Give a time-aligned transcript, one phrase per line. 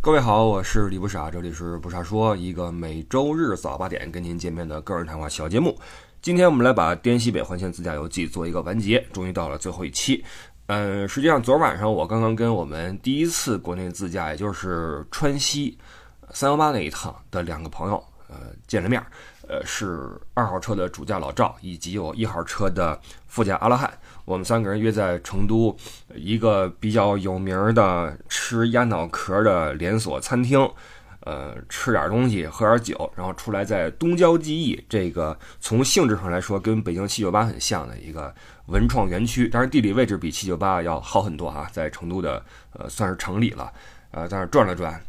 [0.00, 5.76] 各位好，我是李不傻，这里是不傻说，一个每周日早八点跟您见面的个人谈话小节目。
[6.22, 10.24] 今天我们来把滇西北环线自驾游记做一个完结，终于到了最后一期。
[10.66, 15.76] 嗯，实际上昨晚上我刚刚跟我们第一次国内自驾，也就是川西
[16.30, 18.36] 三幺八那一趟的两个朋友，呃，
[18.68, 19.04] 见了面。
[19.48, 23.92] 呃，是二号车的主驾老赵，以及我一号车的副驾阿拉汉。
[24.28, 25.74] 我们三个人约在成都
[26.14, 30.70] 一个比较有名的吃鸭脑壳的连锁餐厅，
[31.20, 38.34] 呃，吃点东西，喝点酒，然后出来在东郊记忆这个从性质上来说跟北京七九八很像的一个
[38.66, 43.72] 文创园区，当然地理位置比七九八要好很多啊，在成都的呃算是城里了，
[44.10, 45.00] 呃，在那转了转。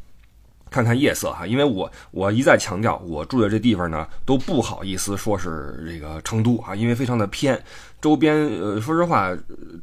[0.71, 7.59] 看看夜色哈，因为我我一再强调，我住的这地方呢都不好意思说是这个成都啊，因为非常的偏，
[8.01, 9.35] 周边呃说实话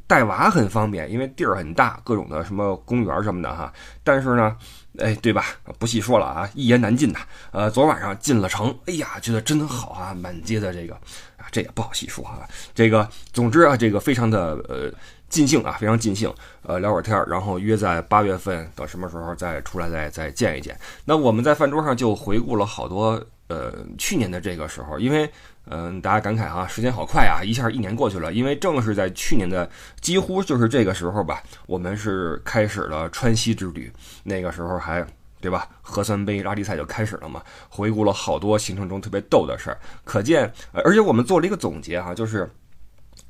[0.07, 3.73] 带娃很方便，因为地儿很大，各种的什么公园什么的哈。
[4.03, 4.57] 但是呢，
[4.99, 5.45] 哎对吧？
[5.79, 7.21] 不细说了啊，一言难尽呐。
[7.51, 10.95] 呃，昨晚上进了城，哎呀，觉得真好啊，满街的这个
[11.37, 12.49] 啊，这也不好细说哈。
[12.75, 14.93] 这个总之啊，这个非常的呃。
[15.29, 16.33] 尽兴啊，非常尽兴，
[16.63, 20.79] 呃，聊会儿天，然后约在八月份等什么时候再出来再再见一见。
[21.05, 25.29] 那我们在饭桌上就回顾了好多，呃，去年的这个时候，因为，
[25.69, 28.33] 嗯，大家感慨哈，时间好快啊，一下一年过去了。
[28.33, 29.69] 因为正是在去年的
[30.01, 35.07] 几乎就是这个时候吧，我们是开始了川西之旅，那个时候还
[35.41, 35.69] 对吧？
[35.83, 42.51] 核酸杯拉力赛就开始了嘛，回顾了好多行程中特别逗的事儿，可见，而且我们做了一个总结哈，就是。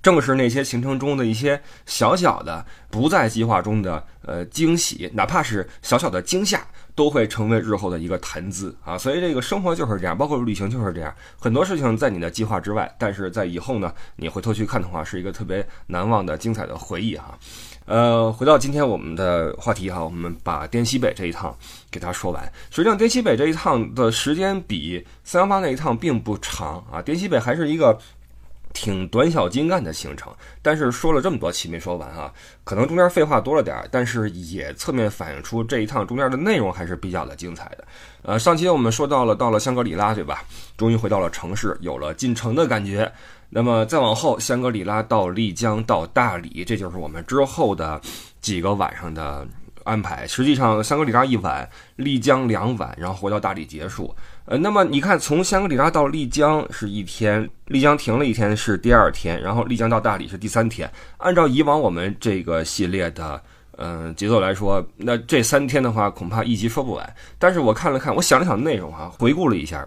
[0.03, 6.65] 正是那些行程中的一些小小的不在计划中的呃惊喜，哪怕是小小的惊吓，
[6.97, 8.99] 都会成为日后的一个谈资啊。
[8.99, 17.39] 所以这个生活就是这样，包括旅行就是这样，很多事情在你的计划之外，但是在以后呢，你回头去看的话，是一个特别难忘的精彩的回忆哈。
[17.85, 21.57] 呃，回到今天我们的话题哈，我们把滇西北这一趟
[21.89, 22.43] 给它说完。
[22.71, 27.97] 实际上，滇西北这一趟的时间比三幺八那一趟并不长啊，滇西北还是一个。
[28.77, 30.31] 挺短小精干的行程，
[30.61, 32.31] 但是说了这么多期没说完啊，
[32.63, 37.85] 可能中间废话多了点儿，但是也侧面反映出这一趟中间的内容还是比较的精彩的。
[38.21, 40.45] 呃，上期我们说到了到了香格里拉，对吧？
[40.77, 43.11] 终于回到了城市，有了进城的感觉。
[43.49, 47.99] 那么再往后，香格里拉到丽江到大理，这就是我们之后的
[48.43, 49.47] 几个晚上的
[49.85, 50.27] 安排。
[50.27, 54.15] 实际上，香格里拉一晚，丽江两晚，然后回到大理结束。
[54.47, 60.89] 呃，那么你看，从香格里拉到丽江是一天，丽江停了一天是第二天，然后丽江到大理是第三天。
[61.19, 63.43] 按照以往我们这个系列的
[63.77, 67.15] 嗯节奏来说，那这三天的话恐怕一集说不完。
[67.41, 69.85] 但是我看了看，我想了想内容啊，回顾了一下。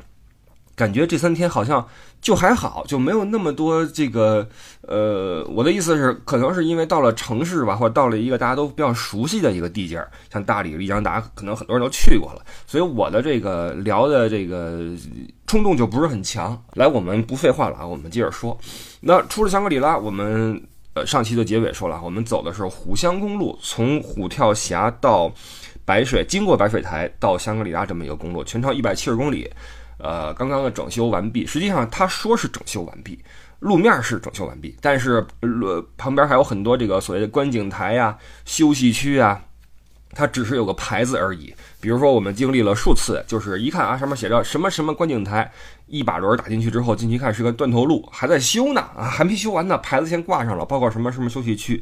[0.79, 1.85] 感觉这三天好像
[2.21, 4.47] 就还好，就没有那么多这个，
[4.87, 14.79] 呃，我的意思是，可能是因为到了城市吧，或者到了一个大家都比较熟悉的一个地界儿，像大理、丽江，大家可能很多人都去过了，所以我的这个聊的这个
[15.47, 16.57] 冲动就不是很强。
[16.75, 18.57] 来，我们不废话了啊，我们接着说。
[19.01, 20.61] 那出了香格里拉，我们
[20.93, 25.29] 呃上期的结尾说了，我们走的是虎香公路，从虎跳峡到
[25.83, 29.49] 白水，经过白水台到香格里拉这么一个公路，全长一百七十公里。
[29.99, 33.19] 呃，刚刚的整修完毕，实际上他说是整修完毕，
[33.59, 39.41] 路面是整修完毕，但是路旁边还有很多这个所谓的观景台呀、休息区啊，
[40.13, 41.53] 它只是有个牌子而已。
[41.81, 45.49] 比如说，我们经历了数次，就是一看啊，上面写着什么什么观景台，
[45.87, 51.81] 一把轮打进去之后，进去看是个断头路，还在修呢啊，还没修完呢，牌子先挂上了，包括什么什么休息区。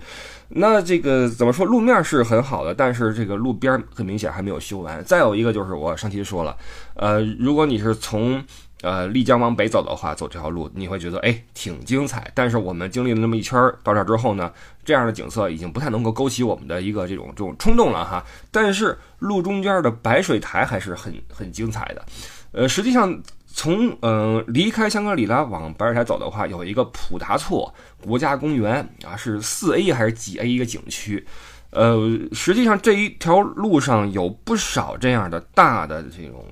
[0.49, 1.65] 那这个怎么说？
[1.65, 5.03] 路面是很好的，但是这个路边很明显还没有修完。
[5.03, 6.55] 再有一个就是我上期说了，
[6.93, 8.43] 呃，如果你是从
[8.81, 12.31] 呃丽江往北走的话，走这条路你会觉得哎挺精彩。
[12.33, 14.51] 但是我们经历了那么一圈到这儿之后呢，
[14.83, 18.23] 这样的景色已经不太能够勾起我们的一个这种这种冲动了哈。
[18.51, 22.05] 但是路中间的白水台还是很很精彩的。
[22.51, 23.21] 呃，实际上。
[23.59, 31.25] 从嗯离开香格里拉往白水台走的话，有一个普达措国家公园啊，是四 A 还是几 A 一个景区？
[31.71, 31.97] 呃，
[32.33, 36.45] 实际上这一条路上有不少这样的大的这种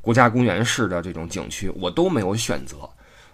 [0.00, 2.76] 国家公园式的这种景区，我都没有选择，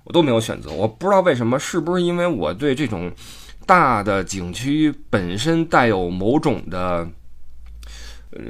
[0.04, 0.70] 我都没有选择。
[0.72, 3.12] 我不知道为什么，是不是因为我对这种
[3.64, 7.08] 大的景区本身带有某种的。
[8.30, 8.42] 呃，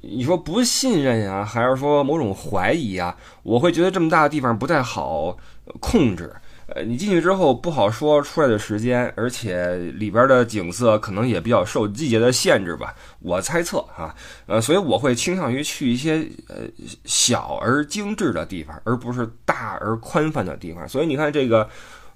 [0.00, 3.14] 你说不信任呀，还是说某种怀疑啊？
[3.42, 5.36] 我会觉得这么大的地方不太好
[5.80, 6.34] 控制。
[6.66, 12.94] 呃，你进去之后不好说出来的时间，而且里边的景色可能也比较受季节的限制吧。
[13.20, 14.14] 我猜测啊，
[14.46, 16.62] 呃，所以我会倾向于去一些呃
[17.04, 20.88] 小而精致的地方，而不是大而宽泛的地方。
[20.88, 21.68] 所以你看这个。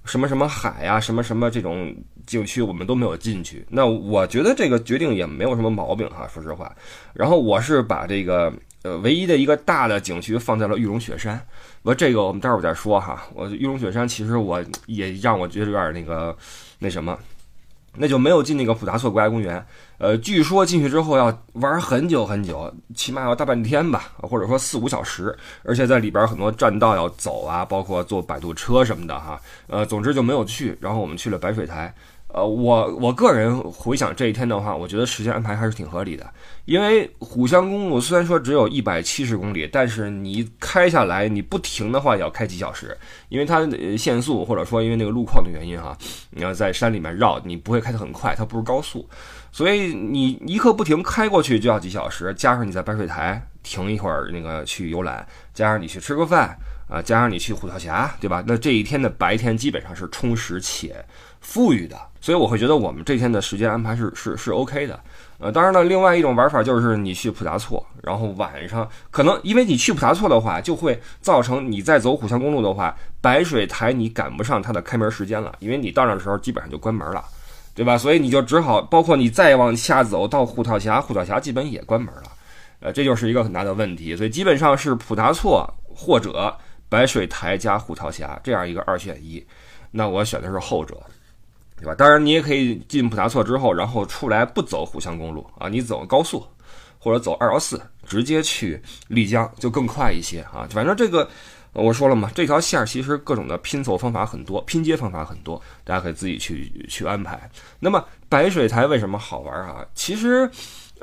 [0.05, 3.67] 什么什么海呀，什么什么这种景区，我们都没有进去。
[3.69, 6.75] 那我觉得这个决定也没有什么毛病哈，说实话。
[7.13, 8.51] 然后我是把这个
[8.85, 11.39] 呃唯一的一个大的景区放在了玉龙雪山。
[11.83, 13.23] 我这个我们待会儿再说哈。
[13.35, 16.37] 我玉龙雪山其实我也让我觉得有点那个
[16.79, 17.19] 那什么。
[18.01, 19.67] 那就没有进那个普达措国家公园，
[19.97, 30.79] 呃，据说进去之后要玩很久很久，起码要大半天吧，或者说四五小时，而且在里边很多栈道要走啊，包括坐摆渡车什么的哈，呃，总之就没有去。
[30.81, 31.93] 然后我们去了白水台。
[32.29, 36.31] 呃，我我个人回想这一天的话，我觉得时间安排还是挺合理的。
[36.67, 42.95] 因为虎乡公路虽然说只有一百七十公里，但是你开下来你不停的话也要开几小时，
[43.31, 43.67] 因为它
[43.97, 45.97] 限速或者说因为那个路况的原因哈，
[46.31, 49.09] 你要在山里面绕，你不会开得很快，它不是高速，
[49.51, 56.55] 所以你一刻不停开过去就要几小时，加上你在白水台停一会儿那个去游览，加上你去吃个饭
[56.89, 58.43] 啊，加上你去虎跳峡，对吧？
[58.47, 61.05] 那这一天的白天基本上是充实且
[61.41, 61.97] 富裕的。
[62.21, 64.99] 所以我会觉得我们这天的时间安排是是是 OK 的，
[65.39, 77.25] 呃，当然了，另外一种玩法就是你去普达措，然后晚上可能因为你去普达措的话，就会造成你在走虎乡公路的话，白水台你赶不上它的开门时间了，因为你到那的时候基本上就关门了，
[77.73, 77.97] 对吧？
[77.97, 82.25] 所以你就只好包括你再往下走到虎跳峡，虎跳峡基本也关门了，
[82.81, 86.53] 呃，这就是一个很大的问题，所以基本上是普达措或者
[86.89, 89.45] 白水台加虎跳峡这样一个二选一，
[89.91, 91.01] 那我选的是后者。
[91.81, 91.95] 对吧？
[91.95, 96.45] 当然，你也可以进普达措之后，然后出来不走虎乡公路啊，你走高速
[96.99, 100.67] 或者走二幺四，直接去丽江就更快一些啊。
[100.71, 101.31] 反正这个
[101.73, 107.49] 我说了嘛，这条线其实各种的拼凑方法很多，拼接方法很多，大家可以自己去去安排。
[107.79, 109.87] 那么白水台为什么好玩啊？
[109.95, 110.51] 其实，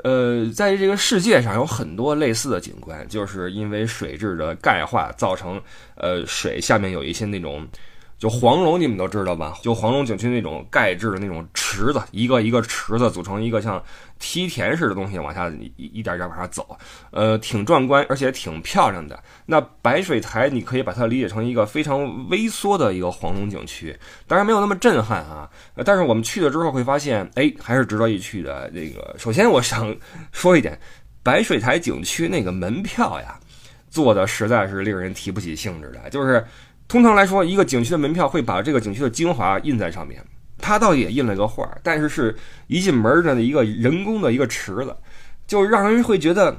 [0.04, 5.60] 呃，在这个世界上有很多类似的景观，就是因为水质的钙化造成，
[5.94, 7.66] 呃，水下面有一些那种。
[8.18, 9.58] 就黄龙，你们都知道吧？
[9.60, 13.82] 就黄龙景区那种钙质的那种池子，一个一个池子组成一个像
[14.18, 16.78] 梯田似的东西，往下一一点点往下走，
[17.10, 19.22] 呃，挺壮观，而且挺漂亮的。
[19.44, 23.94] 那白水台，你可以把它理解成一个非常微缩的一个黄龙景区，
[24.26, 25.50] 当然没有那么震撼啊。
[25.84, 28.70] 但是我们去了之后会发现，哎，还是值得一去的。
[28.70, 29.94] 这个，首先我想
[30.32, 30.78] 说一点，
[31.22, 33.38] 白水台景区那个门票呀，
[33.90, 36.42] 做的实在是令人提不起兴致来，就是。
[36.88, 40.24] 通常来说，一个景区的门票会把这个景区的精华印在上面。
[40.58, 42.34] 它倒也印了个画，但是是
[42.66, 44.96] 一进门的一个人工的一个池子，
[45.46, 46.56] 就让人会觉得，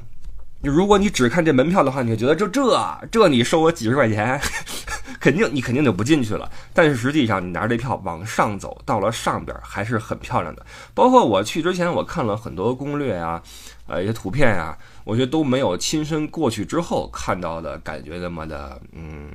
[0.62, 4.40] 如果你只看这门票的话，你就觉得这这这你收我几十块钱，
[5.20, 6.50] 肯定你肯定就不进去了。
[6.74, 10.64] 但是实际上，你拿着这票往上走，到了上边还是很漂亮的。
[10.94, 13.42] 包括我去之前，我看了很多攻略啊，
[13.88, 19.32] 呃，一些图片呀，我觉得都没有亲身过去之后看到的感觉那么的，嗯。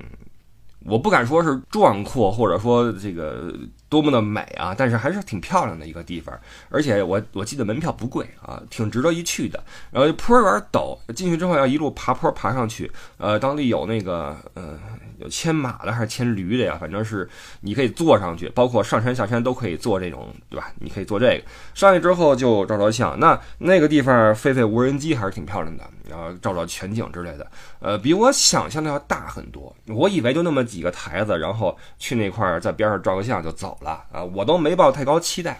[0.84, 3.52] 我不敢说是壮阔，或者说这个
[3.88, 6.36] 多么的美啊，但是还是挺漂亮的一个地方。
[6.68, 9.62] 而且我我记得门票不贵啊，挺值得一去的。
[9.90, 12.90] 然后坡有点陡，进去之后要一路爬坡爬上去。
[13.18, 14.78] 呃，当地有那个呃
[15.22, 16.76] 有牵马的还是牵驴的呀？
[16.78, 17.28] 反正是
[17.60, 20.70] 你可以坐上去，包括上山下山都可以坐这种，对吧？
[20.80, 21.42] 你可以坐这个
[21.74, 23.18] 上去之后就照照相。
[23.18, 25.84] 那那个地方飞飞无人机还是挺漂亮的。
[26.10, 27.46] 然后照照全景之类的，
[27.80, 29.74] 呃，比我想象的要大很多。
[29.86, 35.58] 我以为就那么几个台子，然后去那块儿在边上照个相就走了啊，我都没抱太高期待。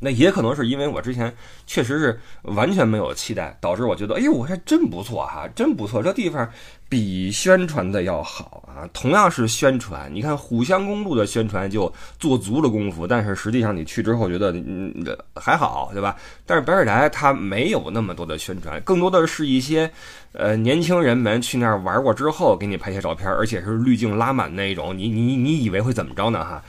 [0.00, 1.32] 那也可能是因为我之前
[1.66, 6.46] 确实是完全没有期待，导致我觉得，哎呦，我还真不错哈，真不错，这地方
[6.88, 8.88] 比宣传的要好啊。
[8.92, 14.94] 同样是宣传，你看虎乡公路的宣传就做足了功夫，但是实际上你去之后觉得，嗯，
[15.36, 16.16] 还好，对吧？
[16.44, 19.90] 但是白水台它没有那么多的宣传，更多的是一些
[20.32, 26.44] 呃年轻人们去那儿玩过之后给你拍些照片，而且是滤镜拉满那一种，你你你以为会怎么着呢？
[26.44, 26.62] 哈。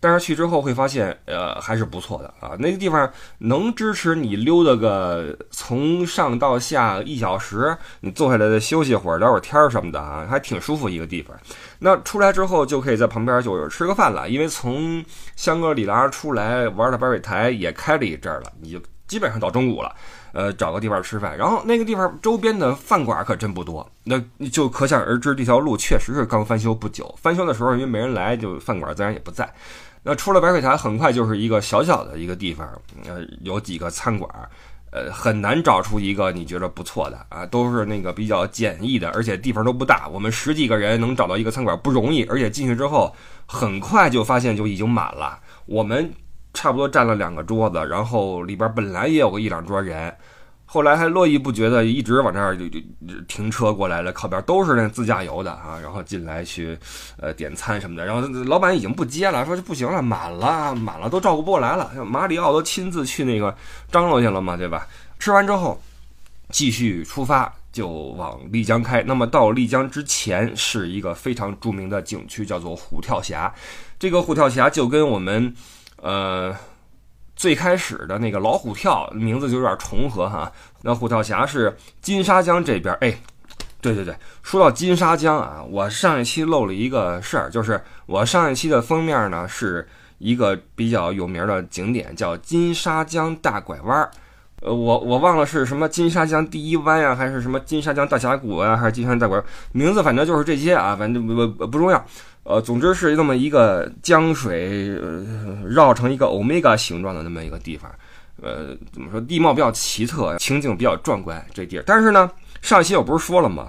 [0.00, 2.54] 但是去之后会发现，呃，还是不错的啊。
[2.58, 11.36] 那个地方能支持你溜达个从上到下一小时，你坐下来再休息会儿，聊会儿天儿什么的啊，还挺舒服一个地方。
[11.80, 19.94] 那出来之后就可以在旁边就吃个饭了，因为从香格里拉出来玩的白水台也开了一阵儿了，你就基本上到中午了，
[20.32, 21.36] 呃，找个地方吃饭。
[21.36, 27.12] 然后那个地方周边的饭馆可真不多，那就可想而知这条路确实是刚翻修不久。
[27.20, 29.52] 翻修的时候因为没人来，就饭馆自然也不在。
[30.10, 32.66] 那出了白水台，很快就是一个小小的一个地方，
[33.06, 34.30] 呃，有几个餐馆，
[34.90, 40.08] 呃，很难找出一个你觉得不错的啊，都是那个比较简易的，而且地方都不大。
[40.08, 45.38] 我们十几个人能找到一个餐馆不容易，而且进去之后很快就发现就已经满了。
[45.66, 46.10] 我们
[46.54, 50.16] 差不多占了两个桌子，然后里边本来也有个一两桌人，
[50.70, 52.78] 后来还络绎不绝的一直往这儿就就
[53.26, 56.78] 停车过来了，靠边都是那自驾游的啊，然后进来去
[57.16, 61.90] 呃点餐什么的，然后老板已经不接了，说就不行了，满了满了，都照顾不过来了。
[62.04, 63.56] 马里奥都亲自去那个
[63.90, 64.86] 张罗去了嘛，对吧？
[65.18, 65.80] 吃完之后
[66.50, 69.02] 继续出发，就往丽江开。
[69.02, 73.50] 那么到丽江之前是一个非常著名的景区，叫做虎跳峡。
[73.98, 75.54] 这个虎跳峡就跟我们
[76.02, 76.54] 呃。
[77.38, 80.50] 最开始的那个老虎跳名字就有点重合哈，
[80.82, 83.16] 那虎跳峡是金沙江这边哎，
[83.80, 89.86] 对对对，说到金沙江啊，我上一期漏了一个事儿，就是我上一期的封面呢是
[90.18, 94.10] 一个比较有名的景点，叫金沙江大拐弯儿，
[94.60, 102.04] 呃，我我忘了是什么金沙江第一湾呀，还是什么金沙江大峡谷啊，还是金沙大拐弯，名字反正就是这些啊，反正不不不重要。
[102.42, 104.98] 呃，总之是那么一个江水
[105.66, 107.88] 绕成一个欧米伽形状的那么一个地方，
[108.42, 111.84] 呃，怎么说地貌比较奇特，情景比较壮观这地儿。
[111.86, 112.28] 但是呢，
[112.60, 113.68] 上期我不是说了吗？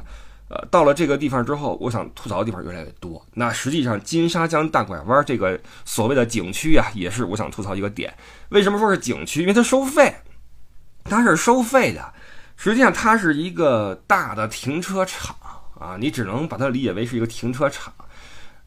[0.49, 3.23] 呃，到了这个地方之后，我想吐槽的地方越来越多。
[3.35, 8.11] 那实际上金沙江大拐弯这个所谓的景区啊，也是我想吐槽一个点。
[8.49, 9.41] 为什么说是景区？
[9.41, 10.15] 因为它收费，
[11.09, 12.13] 它是收费的。
[12.55, 15.35] 实际上它是一个大的停车场
[15.79, 17.93] 啊，你只能把它理解为是一个停车场。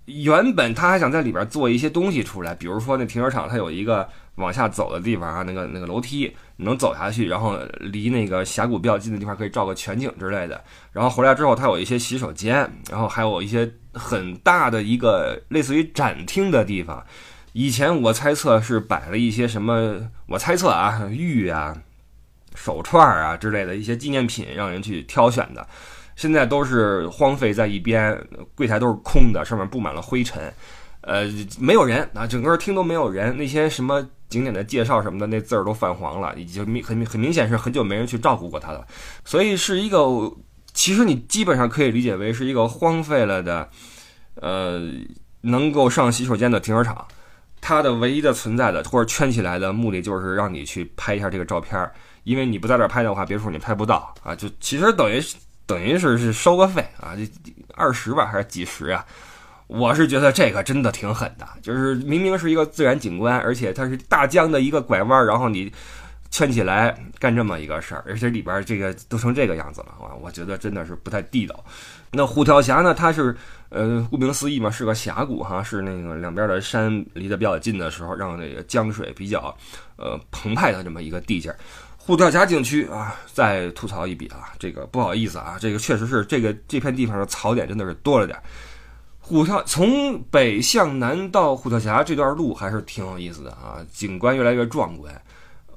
[0.07, 10.61] 原本他还想在里边做一些东西出来，比如说那停车场它有一个往下走的地方啊，那个那个楼梯能走下去，然后离那个峡谷比较近的地方可以照个全景之类的。
[10.91, 17.05] 然后回来之后，它有一些洗手间，然后还有一些很大的一个类似于展厅的地方。
[17.53, 21.77] 以前我猜测是摆了一些什么，我猜测啊，玉啊、
[22.55, 25.67] 手串啊之类的一些纪念品，让人去挑选的。
[26.15, 28.17] 现在都是荒废在一边，
[28.55, 30.53] 柜台都是空的，上面布满了灰尘，
[31.01, 31.25] 呃，
[31.59, 33.35] 没有人啊，整个厅都没有人。
[33.37, 38.87] 那些什么景点的介绍什么的，那字儿都泛黄了，已经明很很明显是很久没人去照顾过它了。
[39.25, 39.99] 所以是一个，
[40.75, 43.69] 其实你基本上可以理解为是一个荒废了的，
[44.35, 44.83] 呃，
[45.41, 47.07] 能够上洗手间的停车场。
[47.61, 51.91] 它的唯一的存在的或者圈起来的目的，就是让你去拍一下这个照片，
[52.25, 54.35] 因为你不在这儿拍的话，别处你拍不到啊。
[54.35, 55.23] 就其实等于。
[55.65, 57.27] 等于是是收个费啊，这
[57.75, 59.07] 二十吧还是几十啊？
[59.69, 65.73] 我是觉得这个真的挺狠的，就是明明是一个自然景观，而且它是大江的一个拐弯，然后你
[66.31, 70.13] 圈起来干这么一个事儿，而且里边这个都成这个样子了啊！
[70.21, 71.65] 我觉得真的是不太地道。
[72.11, 72.93] 那虎跳峡呢？
[72.93, 73.35] 它是
[73.71, 79.57] 呃，顾名思义嘛，是个峡谷哈，是那个两边的山离得比较近的时候，让这个江水比较
[79.97, 81.55] 呃澎湃的这么一个地界。
[82.05, 88.37] 虎跳峡景区啊，再吐槽一笔啊，这个不好意思啊，这个确实是这个这片地方的槽点真的是多了点。
[89.21, 95.15] 虎跳从北向南到虎跳峡这段路还是挺有意思的啊，景观越来越壮观。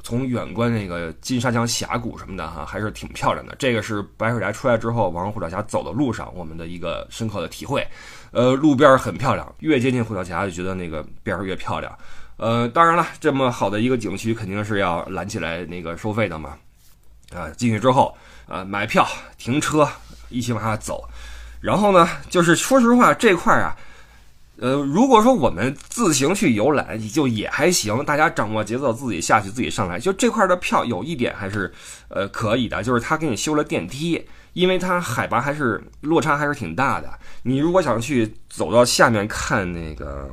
[0.01, 3.55] 从远观那个金沙江峡谷什么的哈，还是挺漂亮的。
[3.60, 7.88] 这个是白水闸出来之后往虎跳峡走的路上我们的一个深刻的体会。
[8.32, 11.96] 呃，路边很漂亮，越接近虎跳峡就觉得那个边儿越漂亮。
[12.37, 16.57] 呃，当然了，这么好的一个景区肯定是要拦起来那个收费的嘛。
[17.33, 18.15] 啊，进去之后
[18.47, 19.87] 啊，买票停车，
[20.29, 21.03] 一起往下走。
[21.61, 23.75] 然后呢，就是说实话这块儿啊，
[24.57, 29.97] 呃，如果说我们自行去游览，就也还行，大家掌握节奏，自己下去，自己上来。
[29.97, 31.73] 就这块的票有一点还是
[32.09, 34.23] 呃可以的，就是他给你修了电梯，
[34.53, 37.09] 因为它海拔还是落差还是挺大的。
[37.43, 40.29] 你如果想去走到下面看那个。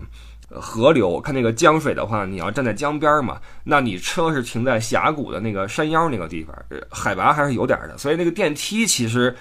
[0.61, 6.55] 河流看那个江水的话，你要站在江边嘛，那你车是停在峡谷的那个山腰那个地方，
[6.91, 9.35] 海拔还是有点的，所以那个电梯其实，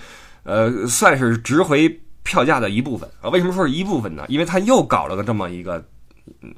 [0.44, 1.90] 呃，算是值回
[2.24, 3.30] 票价的一部分啊。
[3.30, 4.26] 为什么说是一部分呢？
[4.28, 5.84] 因为他又搞了个这么一个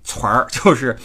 [0.06, 0.96] 团儿， 就是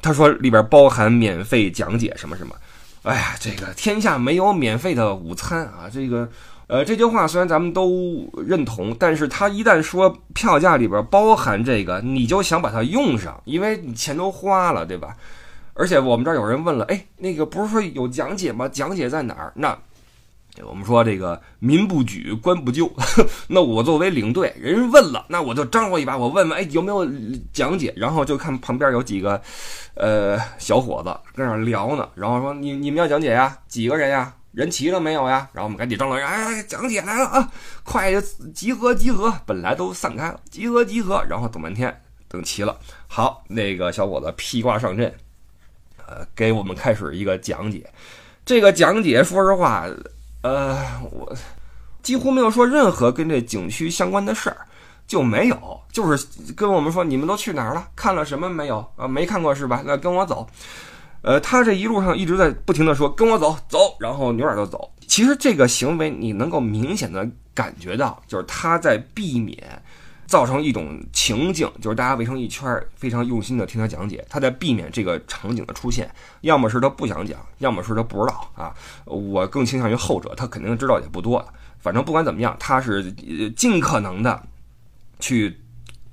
[0.00, 2.54] 他说里边包含免费讲解什么什么。
[3.02, 6.28] 哎呀，这个天下没有免费的午餐啊，这个。
[6.68, 15.16] 呃，这句话虽然咱们都认同，但是他一旦说票价里边包含这个，你就想把它用上，因为你钱都花了，对吧？
[15.74, 18.68] 而且我们这儿有人问了，哎，那个不是说有讲解吗？
[18.68, 19.52] 讲解在哪儿？
[19.54, 19.78] 那
[20.64, 22.90] 我们说这个民不举，官不就。
[23.46, 27.06] 那我作为领队，人问了，那我就张罗一把，我问问，哎，有没有
[27.52, 27.92] 讲解？
[27.94, 29.40] 然后就看旁边有几个
[29.94, 33.56] 呃小伙子跟那聊呢，然后说你你们要讲解呀？
[33.68, 34.34] 几个人呀？
[34.56, 35.46] 人齐了没有呀？
[35.52, 37.52] 然后我们赶紧张罗，哎，讲解来了啊！
[37.84, 38.10] 快
[38.54, 39.30] 集合集合！
[39.44, 41.22] 本来都散开了，集合集合！
[41.28, 41.94] 然后等半天，
[42.26, 42.74] 等齐了，
[43.06, 45.14] 好，那个小伙子披挂上阵，
[45.98, 47.86] 呃，给我们开始一个讲解。
[48.46, 49.84] 这个讲解，说实话，
[50.40, 51.36] 呃，我
[52.02, 54.56] 几乎没有说任何跟这景区相关的事儿，
[55.06, 58.90] 就没有，就是跟我们说你们都去哪儿了，看了什么没有？
[58.96, 59.82] 啊，没看过是吧？
[59.84, 60.48] 那跟我走。
[61.26, 64.88] 呃，他这一路上一直在不停的说跟我走走，然后扭脸就走。
[65.08, 69.60] 其实这个行为你能够明显的感觉到，就是他在避免
[70.28, 76.08] 造成一种情境，就是大家围成一圈，非常用心的听他讲解，他在避免这个场景的出现。
[76.42, 78.72] 要么是他不想讲，要么是他不知道啊。
[79.04, 81.44] 我更倾向于后者，他肯定知道也不多。
[81.80, 83.10] 反正不管怎么样，他是
[83.56, 84.40] 尽可能的
[85.18, 85.60] 去。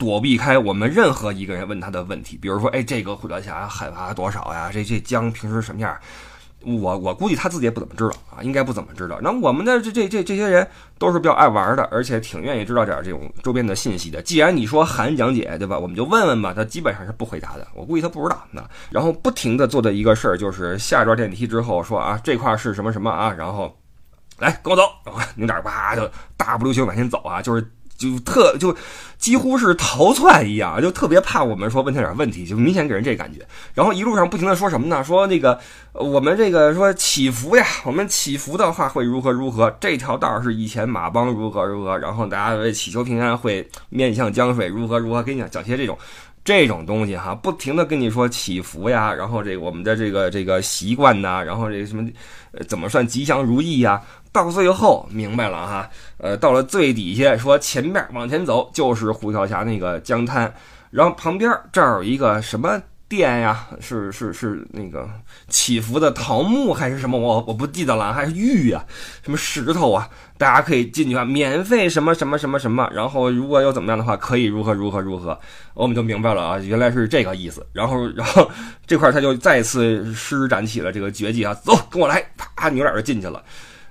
[0.03, 4.69] 躲避开我们任何一个人问他的问题，比如说，哎，这个虎条峡海拔多少呀？
[4.69, 5.97] 这这江平时什么样？
[6.65, 9.17] 我我估计他自己也不怎么知道啊，应该不怎么知道。
[9.21, 10.67] 那我们的这这这这些人
[10.97, 14.21] 都是比较爱玩的，而且挺愿意知道点这种周边的信息的。
[14.21, 15.79] 既然你说韩讲解，对吧？
[15.79, 16.53] 我们就问问吧。
[16.53, 18.45] 他基本上是不回答的，我估计他不知道。
[18.51, 23.33] 那然后不停的做的一个事儿就是下一段电梯之后说啊，这块是什么什么啊？
[23.37, 23.73] 然后
[24.39, 27.65] 来跟我走，然后扭点叭就大步流星往前走啊，就是。
[28.11, 28.75] 就特就
[29.17, 33.39] 几乎是逃窜一样，就特别怕我们说问他点问题，就明显给人这感觉。
[33.73, 35.03] 然后一路上不停的说什么呢？
[35.03, 35.59] 说那个
[35.93, 39.71] 我们这个说祈福呀，我们祈福的话会如何如何？
[39.79, 45.97] 这条道是以前马帮如何如何，然后大家为祈求平安会面向江水如何如何，给你讲讲些这种
[46.43, 52.05] 这种东西哈，不停的跟你说祈福呀，然后这个我们的这个这个习惯呐，然后这个什么
[52.67, 54.01] 怎么算吉祥如意呀？
[54.33, 60.51] 到最后明白了哈，呃，到了最底下说前面往前走就是虎跳峡那个江滩，
[60.89, 63.67] 然后旁边这儿有一个什么殿呀？
[63.79, 65.07] 是是是那个
[65.49, 67.19] 祈福的桃木还是什么？
[67.19, 68.83] 我我不记得了，还是玉啊？
[69.21, 70.09] 什么石头啊？
[70.35, 72.89] 大家可以进去啊，免费什么什么什么什么。
[72.91, 75.39] 然后如果又怎么样的话，可以如何如何如何，
[75.75, 77.63] 我们就明白了啊，原来是这个意思。
[77.71, 78.49] 然后然后
[78.87, 83.43] 这块他就再次施展起了这个绝技啊，走，跟我来，啪扭脸就进去了。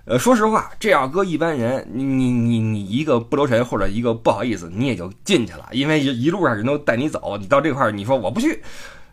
[0.04, 8.62] 呃，说实话，这要搁一般人，你你你你一个不留神或者一个不好意思，你也就进去了，因为一路上人都带你走，你到这块儿你说我不去，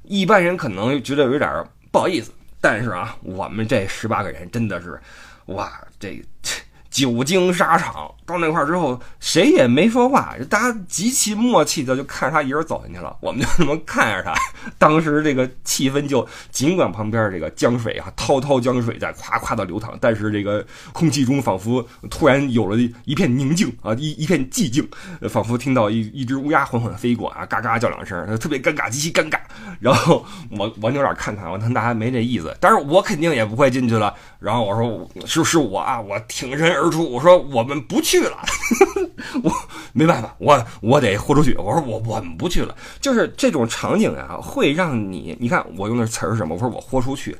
[0.03, 2.31] 一般人可能觉得有点不好意思。
[2.59, 4.99] 但是啊，我们这十八个人真的是，
[5.45, 6.21] 哇，这。
[6.99, 13.15] 久经沙场，到那块儿之后，谁也没说话，大家极其默契的就看着他一人走进去了。
[13.21, 14.33] 我们就这么看着他，
[14.77, 24.85] 当时这个气氛就，尽管旁边这个江水啊，滔滔江水在夸夸的流淌，但是这个空气中仿佛突然有了一片宁静啊，一一片寂静，
[25.29, 29.39] 仿佛听到一一只乌鸦缓缓飞过啊，嘎嘎叫两声，特别尴尬，极其尴尬。
[29.79, 34.13] 然后我我扭脸看看，我看大家没这意思，但是我肯定也不会进去了。
[34.39, 38.37] 然后我说是是我啊，我挺身而出，我说我们不去了，
[39.43, 39.51] 我
[39.91, 41.53] 没办法，我我得豁出去。
[41.55, 46.55] 我说我我们不去了，就是这种场景啊，会让你你看我用的词儿是什么？
[46.55, 47.35] 我说我豁出去，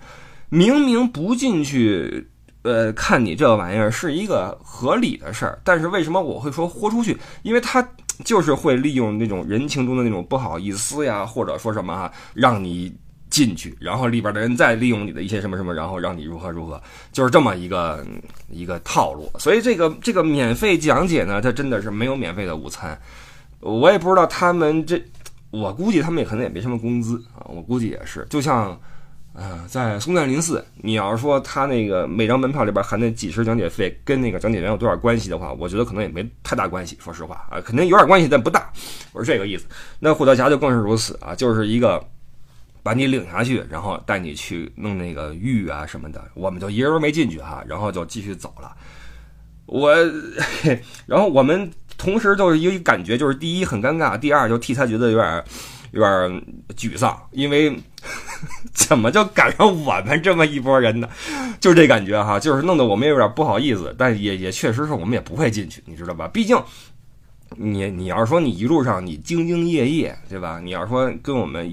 [0.49, 2.27] 明明不进去，
[2.63, 7.17] 呃，看你这玩意儿是一个合理的事儿，但是为什么我会说豁出去？
[7.43, 7.81] 因为他
[8.25, 12.93] 就是会利用那种人情中的那种不好意思呀，或者说什么啊，让你。
[13.29, 18.05] 进去，然后里边的人再利用你的一些什么什么，然后让你如何如何，就是这么一个
[18.49, 19.31] 一个套路。
[19.37, 22.99] 所以这个这个免费讲解呢，它真的是没有免费的午餐。
[23.59, 24.99] 我也不知道他们这，
[25.51, 27.45] 我估计他们也可能也没什么工资啊。
[27.45, 28.79] 我估计也是，就像，
[29.33, 36.97] 呃，在松赞林寺，你要是说他那个每张门票里边含那几十讲解费跟那个讲解员有多少关系的话，我觉得可能也没太大关系。
[36.99, 38.71] 说实话啊，肯定有点关系，但不大。
[39.11, 39.65] 我是这个意思。
[39.99, 42.03] 那虎跳峡就更是如此啊，就是一个。
[42.89, 48.75] 把你领下去，然后带你去弄那个玉啊什么的，我们就一人没进去哈，然后就继续走了。
[49.67, 49.95] 我，
[51.05, 55.43] 然后我们同时就是一个感觉，就是第一很尴尬，第二就替他觉得有点
[55.91, 56.43] 有点
[56.75, 57.79] 沮丧，因为
[58.73, 61.07] 怎么就赶上我们这么一波人呢？
[61.59, 66.27] 就是这感觉哈，就是弄得我们也有点不好意思，但也也确实是我们也不会进去，你知道吧？
[66.27, 66.57] 毕竟。
[67.57, 70.61] 你你要说你一路上你兢兢业业，对吧？
[70.63, 71.67] 你要说跟我们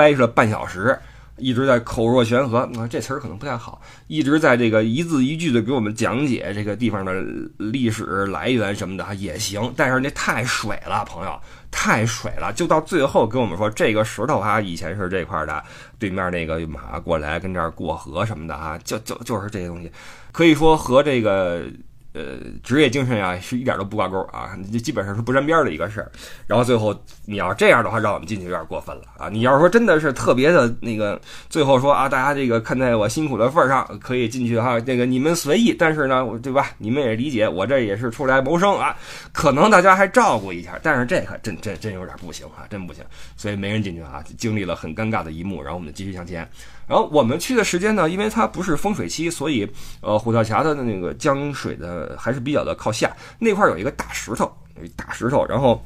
[0.00, 0.98] 掰扯半小时，
[1.36, 7.22] 一直在口若悬河，啊，这词儿可能不太好，一直在这个一字一句的给我们讲解这个地方的
[7.58, 11.38] 历史来源什么的也行，但是那太水了，朋友，
[11.70, 12.50] 太水了。
[12.54, 15.62] 就到最后跟我们说这个石头啊，以前是这块的，
[15.98, 19.92] 对面那个马过来跟这儿过河什么的啊，就就就是这些东西，
[20.32, 21.62] 可以说和这个。
[22.12, 26.10] 呃，职业精神呀，是一点都不挂钩啊，基本上是不沾边的一个事儿。
[26.46, 26.92] 然后最后
[27.24, 29.28] 你要这样的话，让我们进去有点过分了啊！
[29.28, 36.72] 你要是说真的是特别的那个，最后说啊，大家这个看在我辛苦的份儿上，可以进去哈，这个你们随意，但是呢，对吧？
[36.78, 38.96] 你们也理解，我这也是出来谋生啊，
[39.32, 43.04] 可能大家还照顾一下，但是这可真真真有点不行啊，真不行，
[43.36, 46.48] 所以没人进去啊，经历了很尴尬的一幕，然后我们继续向前。
[46.90, 49.64] 然后我们去的时间呢，因为它不是丰水期，所以
[50.00, 53.16] 呃，虎跳峡的那个江水的还是比较的靠下。
[53.38, 54.52] 那块有一个大石头，
[54.96, 55.80] 大石头，然后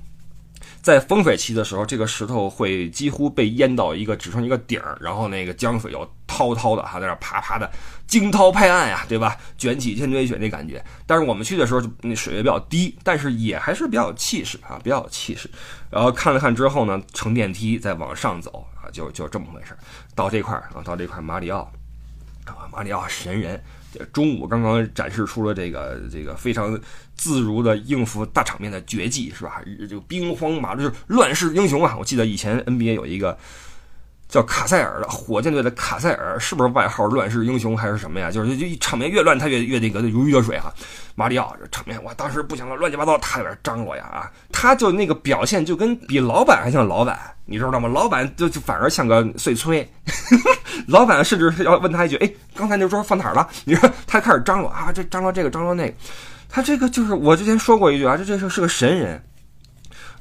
[0.80, 7.70] 在丰水期的时候，这个石头会几乎被淹到一个只剩一个顶儿，然后那个江水又滔滔的哈在那啪啪的
[8.06, 9.36] 惊涛拍岸呀，对吧？
[9.58, 10.82] 卷起千堆雪那感觉。
[11.06, 15.50] 但是我们去的时候，那水位比较低，但是也还是比较有气势啊，比较有气势。
[15.90, 19.76] 然后看了看之后呢，乘电梯再往上走就就这么回事。
[20.14, 21.70] 到这块儿啊，到这块马里奥，
[22.72, 23.62] 马里奥神人。
[24.12, 26.76] 中午刚刚展示出了这个这个非常
[27.14, 29.62] 自如的应付大场面的绝技，是吧？
[29.88, 31.96] 就兵荒马乱，就是乱世英雄啊！
[31.96, 33.38] 我记得以前 NBA 有一个
[34.34, 38.32] 叫卡塞尔的火箭队的卡塞尔，是不是外号乱世英雄还是什么呀？
[38.32, 40.72] 就是就场面越乱，他越越那个如鱼得水啊！
[41.14, 44.28] 马里奥这场面，我当时不行了，乱七八糟，他有点张罗呀啊！
[44.50, 47.88] 他就那个表现就跟比老板还像老板，你知道吗？
[47.88, 49.88] 老板就就反而像个碎催。
[50.88, 55.94] 老板甚至要问他一句：“哎，刚才那桌放哪儿了？” 你说他开始张罗啊，这张罗这个，张罗那个。
[56.48, 59.22] 他这个就是我之前说过一句啊，这这是是个神人，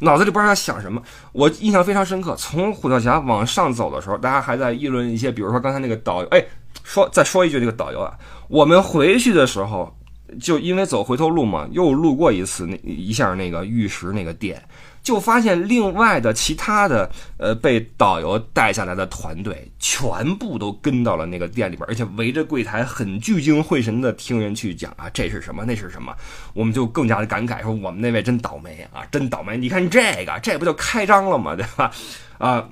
[0.03, 1.01] 脑子里不知道在想什么。
[1.31, 6.27] 我印象非常深刻，从虎跳峡往上走的时候，大家还在议论一些，比如说刚才那个导游。
[6.27, 6.43] 哎，
[6.83, 8.13] 说再说一句，这个导游啊，
[8.47, 9.95] 我们回去的时候
[10.39, 14.61] 就因为走回头路嘛，又路过一次那一下那个玉石那个店。
[15.03, 26.15] 就发现另外的其他的呃被导游带下来的团队全部都跟到了那个店里边，而且围着柜台很聚精会神的听人去讲啊，这是什么，那是什么，
[26.53, 29.57] 我们就更加的感慨说我们那位真倒霉啊，真倒霉！
[29.57, 31.53] 你看这个，这不就开张了吗？
[31.53, 31.91] 对吧？
[32.37, 32.65] 啊，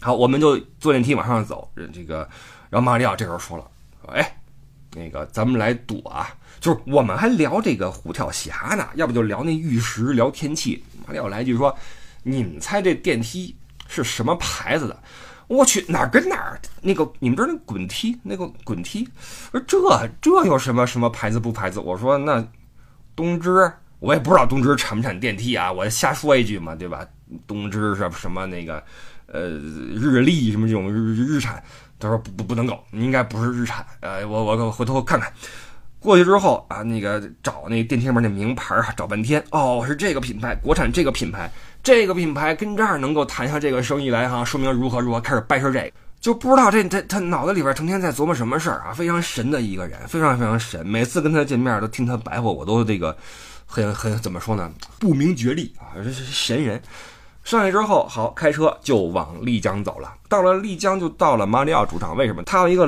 [0.00, 2.28] 好，我们就坐电梯往上走，这个，
[2.68, 3.64] 然后马里奥这时候说了
[4.04, 4.36] 说，哎，
[4.96, 10.82] 那个咱们来赌啊，就是我们还聊这个虎跳峡呢，要不就聊那玉石，聊天气。
[11.10, 11.76] 马里奥来句说
[12.22, 13.56] ：“你们猜这电梯
[13.88, 14.96] 是什么牌子的？”
[15.48, 16.60] 我去哪儿跟哪儿？
[16.82, 19.08] 那个你们知道那滚梯那个滚梯？
[19.50, 21.80] 说这这有什么什么牌子不牌子？
[21.80, 22.46] 我说那
[23.16, 27.04] 东芝，我也不知道东芝产不产电梯啊，我瞎说一句嘛，对吧？
[27.48, 28.80] 东芝什么什么那个
[29.26, 31.60] 呃日立什么这种日日产？
[31.98, 33.84] 他说不不不能搞，应该不是日产。
[33.98, 35.32] 呃，我我回头看看。
[36.00, 41.50] 过去之后啊，那个找那电梯上面那名牌啊，找半天哦，是这个品牌，国产这个品牌，
[41.82, 53.14] 这个品牌跟这儿能够谈下这个生意来哈，说明如何如何，开始掰扯这个，就不知道这他他脑子里边成天在琢磨什么事儿啊，非常神的一个人，非常非常神，每次跟他见面都听他白话，我都这个
[53.66, 56.80] 很很怎么说呢，不明觉厉啊，这是神人。
[57.42, 62.42] 上去之后，好开车就往丽江走了，到了丽江就到了马里奥主场，为什么？
[62.42, 62.86] 他有一个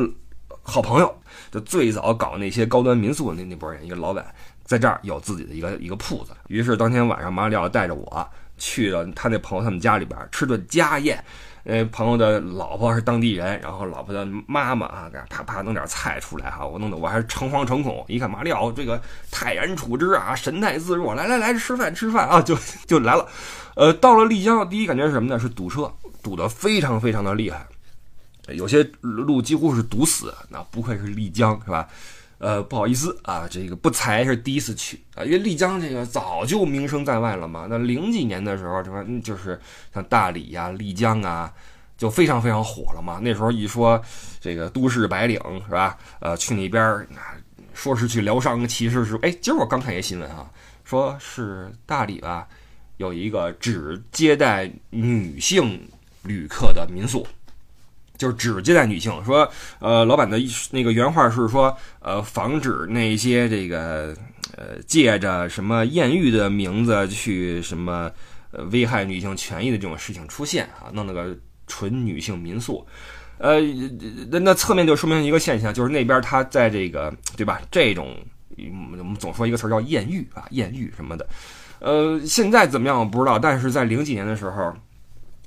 [0.62, 1.14] 好朋友。
[1.50, 4.24] 就最早搞那些高端民宿的那那波人，一个老板
[4.64, 6.32] 在这儿有自己的一个一个铺子。
[6.48, 11.22] 于是当天晚上，马里奥带着我去了他那朋友他们家里边吃顿家宴。
[11.64, 18.04] 呃，朋友的老婆是当地人，然后老婆的妈妈啊，给啪啪弄点菜出来哈，我弄得我还是诚惶诚恐。
[18.08, 23.28] 一看马里奥这个泰然处之啊，神态自若，来来来吃饭吃饭啊，就 就来了。
[23.76, 25.38] 呃，到了丽江，第一感觉是什么呢？
[25.38, 27.64] 是堵车，堵得非常非常的厉害。
[28.54, 31.88] 有些路几乎是堵死，那不愧是丽江，是吧？
[32.38, 37.68] 呃，不好意思啊，这个不才是第一次去啊，因为丽江这个早就名声在外了嘛。
[37.70, 39.60] 那零几年的时候，什么就是
[39.94, 41.52] 像大理呀、丽江啊，
[41.96, 43.20] 就非常非常火了嘛。
[43.22, 44.02] 那时候一说
[44.40, 45.96] 这个都市白领，是吧？
[46.18, 47.06] 呃，去那边
[47.74, 50.50] 说是去疗伤，其实是哎，今儿我刚看一个新闻啊，
[50.82, 52.48] 说是大理吧，
[52.96, 55.80] 有一个只接待女性
[56.24, 57.24] 旅客的民宿。
[58.22, 64.14] 就是只接待女性，说，呃，老板的那个原话是说，呃，防止那些这个，
[64.56, 68.08] 呃，借着什么艳遇的名字去什么，
[68.52, 72.86] 呃，危害女性权益的这种事情出现啊，弄了个纯女性民宿，
[73.38, 73.60] 呃，
[74.30, 77.60] 那那侧面就说明一个现象，就是那边他在这个，对吧？
[77.72, 78.16] 这种
[78.56, 81.26] 我们总说一个词叫艳遇啊，艳遇什么的，
[81.80, 84.72] 呃，现在怎么样我不知道，但是在零几年的时候。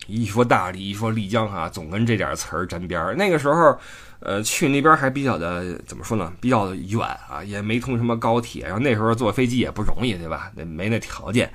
[0.08, 3.16] 一说大理，一说丽江，哈，总跟这点词儿沾边儿。
[3.16, 3.78] 那个时候，
[4.20, 6.32] 呃，去那边还比较的怎么说呢？
[6.40, 8.64] 比较远啊，也没通什么高铁。
[8.64, 10.52] 然后那时候坐飞机也不容易，对吧？
[10.56, 11.52] 那没那条件。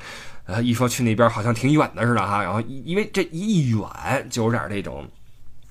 [0.46, 2.42] 呃，一说去那边好像挺远的似的哈。
[2.42, 3.80] 然后因为这一远
[4.28, 5.06] 就有点那种，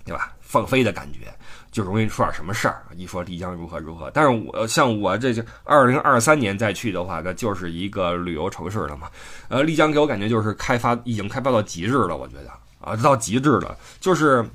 [0.05, 0.33] 对吧？
[0.39, 1.31] 放飞的感觉，
[1.71, 2.81] 就容易出点什么事儿。
[2.95, 9.09] 一说丽江如何如何，但是我像我这就二零二三年再去的话，那就是一个旅游城市了嘛。
[9.47, 12.49] 呃，丽江给我感觉就是开发已经开发到极致了，我觉得。
[12.79, 14.45] 啊，到极致了，就是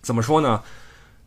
[0.00, 0.62] 怎么说呢？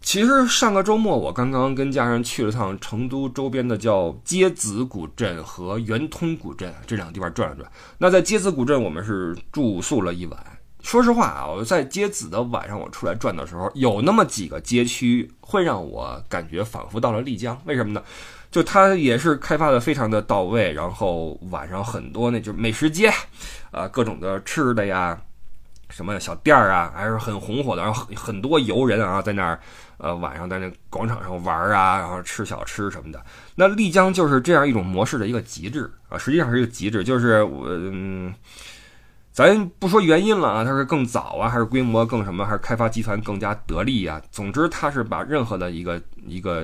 [0.02, 7.72] 其实上个周末我刚刚跟家人去了趟成都周边的叫街子古镇和圆通古镇这两个地方转了转。
[7.98, 10.38] 那在街子古镇，我们是住宿了一晚。
[10.82, 17.58] 说实话啊，我在街子的晚上我出来转的时候，有那么几个街区会让我感觉仿佛到了丽江。
[17.64, 18.04] 为什么呢？
[18.52, 23.10] 就它也是开发的非常的到位，然后晚上很多那就是美食街，
[23.72, 25.18] 啊，各种的吃的呀，
[25.94, 27.84] 什么小店儿啊，还是很红火的。
[27.84, 29.60] 然后很很多游人啊，在那儿，
[29.98, 33.24] 呃，晚上在那广场上玩啊，然后吃小吃什么的。
[33.56, 38.34] 那丽江就是这样一种模式的一个极致啊，实际上是一个极致，就是我嗯。
[39.34, 44.22] 咱不说原因了啊，它是更早啊，还是规模更什么，还是开发集团更加得力啊？
[44.32, 46.64] 总之，它是把任何的一个一个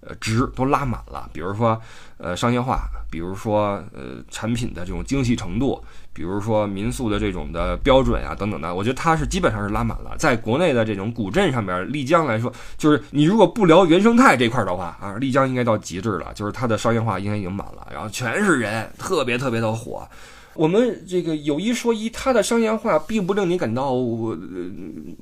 [0.00, 1.30] 呃值都拉满了。
[1.32, 1.80] 比如说
[2.16, 5.80] 呃商业化，比如说呃产品的这种精细程度，
[6.12, 10.16] 比如说民宿的这种的标准啊等等的，我觉得它是基本上是拉满了。
[10.18, 20.04] 在国内的这种古镇上面，丽江来说，就是你如果不聊原生态这块的话啊，丽江应该到极致了，就是它的商业化应该已经满了，然后全是人，特别特别的火。
[20.54, 23.92] 我们这个有一说一，他的商业化并不令你感到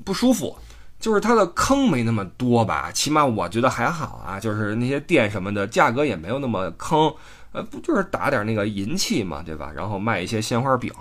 [0.05, 0.57] 不舒服，
[0.99, 4.41] 就是他的坑没那么多吧，起码我觉得还好啊。
[4.41, 7.13] 就是那些店什么的，价格也没有那么坑，
[7.53, 9.71] 呃，不就是打点那个银器嘛，对吧？
[9.75, 10.93] 然后卖一些鲜花饼。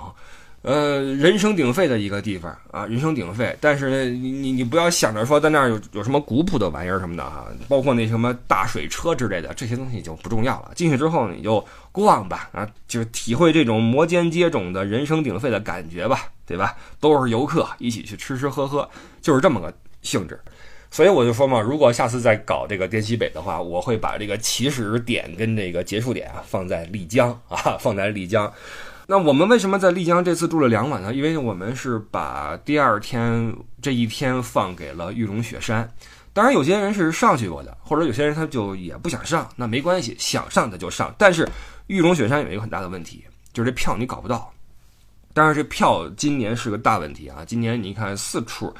[0.66, 3.56] 呃，人声鼎沸的一个地方啊，人声鼎沸。
[3.62, 10.72] 但是你你你不要想着说在那儿有有什么古朴的玩意儿什么的哈，包括那什么大水车之类的这些东西就不重要了。
[10.74, 16.76] 进去之后你就逛吧啊，就体会这种摩肩接踵的人声鼎沸的感觉吧，对吧？
[17.00, 18.90] 都是游客一起去吃吃喝喝，
[19.22, 20.40] 就是这么个性质。
[20.90, 28.52] 所以我就说嘛，如果下次再搞这个滇西北的话，我会把这个起始点跟这个结束点啊放在丽江啊，放在丽江。
[29.08, 31.14] 那我们为什么在丽江这次住了两晚呢？
[31.14, 35.88] 因为我们是把第二天这一天放给了玉龙雪山。
[36.34, 41.14] 当然，有些人是上去过的，或者有些人他就也不想上，那没关系，想上的就上。
[41.18, 41.48] 但是
[41.88, 44.52] 玉龙雪山有一个很大的问题，就是这票你搞不到。
[45.34, 47.46] 当然，这票今年是个大问题啊！
[47.46, 48.74] 今年你看四处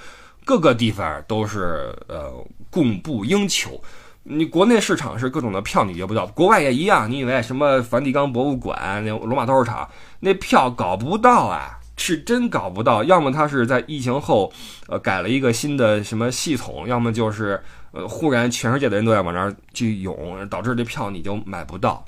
[0.44, 2.34] 各个地方都是呃
[2.70, 3.80] 供不应求。
[4.28, 7.10] 你国内市场是各种的票你约不到，国外也一样。
[7.10, 9.88] 你以为什么梵蒂冈博物馆、那罗马斗兽场
[10.20, 11.80] 那票搞不到啊？
[11.96, 13.04] 是真搞不到。
[13.04, 14.52] 要么他是在疫情后，
[14.88, 17.62] 呃，改了一个新的什么系统，要么就是
[17.92, 22.04] 呃，忽然全世界的人都在往那儿去涌，导致这票你就买不到，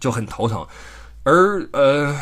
[0.00, 0.66] 就很头疼。
[1.22, 2.16] 而呃。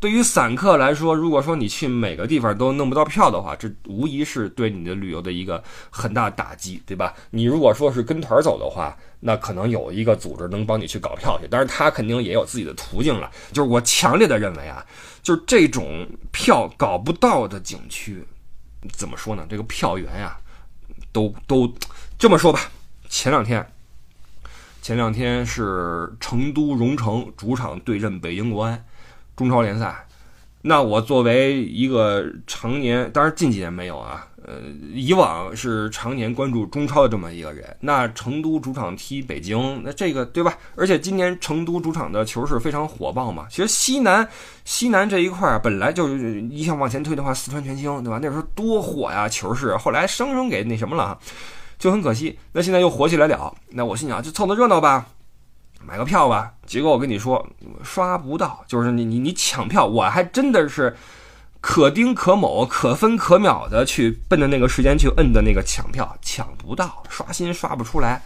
[0.00, 7.12] 对于散客来说，如果说你去每个地方都弄不到票的话，这无疑是对你的旅游的一个很大打击，对吧？
[7.30, 13.28] 你如果说是跟团走的话，那可能有一个组织能帮你去搞票去，但是他肯定也有自己的途径了。
[13.52, 14.86] 就是我强烈的认为啊，
[15.20, 18.24] 就是这种票搞不到的景区，
[18.92, 19.44] 怎么说呢？
[19.50, 20.38] 这个票源呀，
[21.10, 21.74] 都都
[22.16, 22.60] 这么说吧。
[23.08, 23.66] 前两天，
[24.80, 28.84] 前两天是成都蓉城主场对阵北京国安。
[29.38, 30.04] 中超联赛，
[30.60, 34.54] 那我作为一个常年，当然近几年没有啊，呃，
[34.92, 37.64] 以往是常年关注中超的这么一个人。
[37.78, 40.58] 那成都主场踢北京，那这个对吧？
[40.74, 43.46] 而且今年成都主场的球是非常火爆嘛。
[43.48, 44.28] 其实西南
[44.64, 48.18] 西南这一块儿本来就是一向往前推的话，四川全兴对吧？
[48.20, 49.76] 那时候多火呀，球市。
[49.76, 51.16] 后来生生给那什么了，
[51.78, 52.36] 就很可惜。
[52.50, 55.06] 那现在又火起来了，那我心想就凑凑热闹吧。
[55.84, 57.46] 买个票吧，结果我跟你说
[57.82, 60.96] 刷不到，就是你你你抢票，我还真的是
[61.60, 68.22] 可丁可卯、可分可秒的去奔着那个时间去摁的那个抢票，抢不到，刷新刷不出来。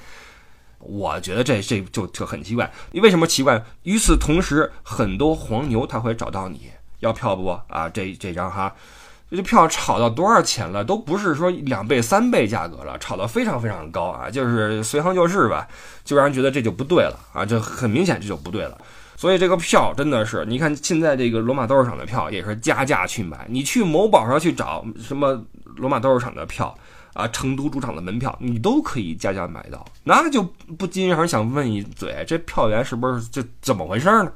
[0.80, 3.62] 我觉得这这就就很奇怪，你为什么奇怪？
[3.84, 7.88] 与此同时，很多黄牛他会找到你要票不啊？
[7.88, 8.74] 这这张哈。
[9.34, 10.84] 这票炒到多少钱了？
[10.84, 14.30] 都不是说两倍、三倍价格了，炒得非常非常高啊！
[14.30, 15.66] 就是随行就市吧，
[16.04, 17.42] 就让人觉得这就不对了啊！
[17.42, 18.78] 这很明显这就不对了。
[19.16, 23.46] 所以这个票真的是，你看现在这个罗马斗兽场的票也是加价去买。
[23.48, 25.42] 你去某宝上去找什么
[25.76, 26.76] 罗马斗兽场的票
[27.14, 29.82] 啊，成都主场的门票，你都可以加价买到。
[30.04, 30.42] 那就
[30.76, 34.30] 不禁让人想问一嘴：这票源是不是这怎么回事呢？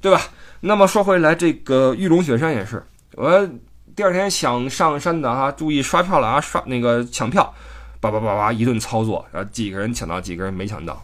[0.00, 0.20] 对吧？
[0.60, 3.48] 那么说回来，这个玉龙雪山也是我。
[3.96, 6.40] 第二天想上山的哈，注意刷票了啊！
[6.40, 7.54] 刷那个抢票，
[8.00, 11.00] 叭叭叭叭一顿操作，然后几个人抢到，几个人没抢到，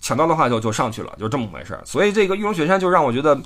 [0.00, 1.78] 抢到的话就就上去了，就这么回事。
[1.84, 3.36] 所以这个玉龙雪山就让我觉得，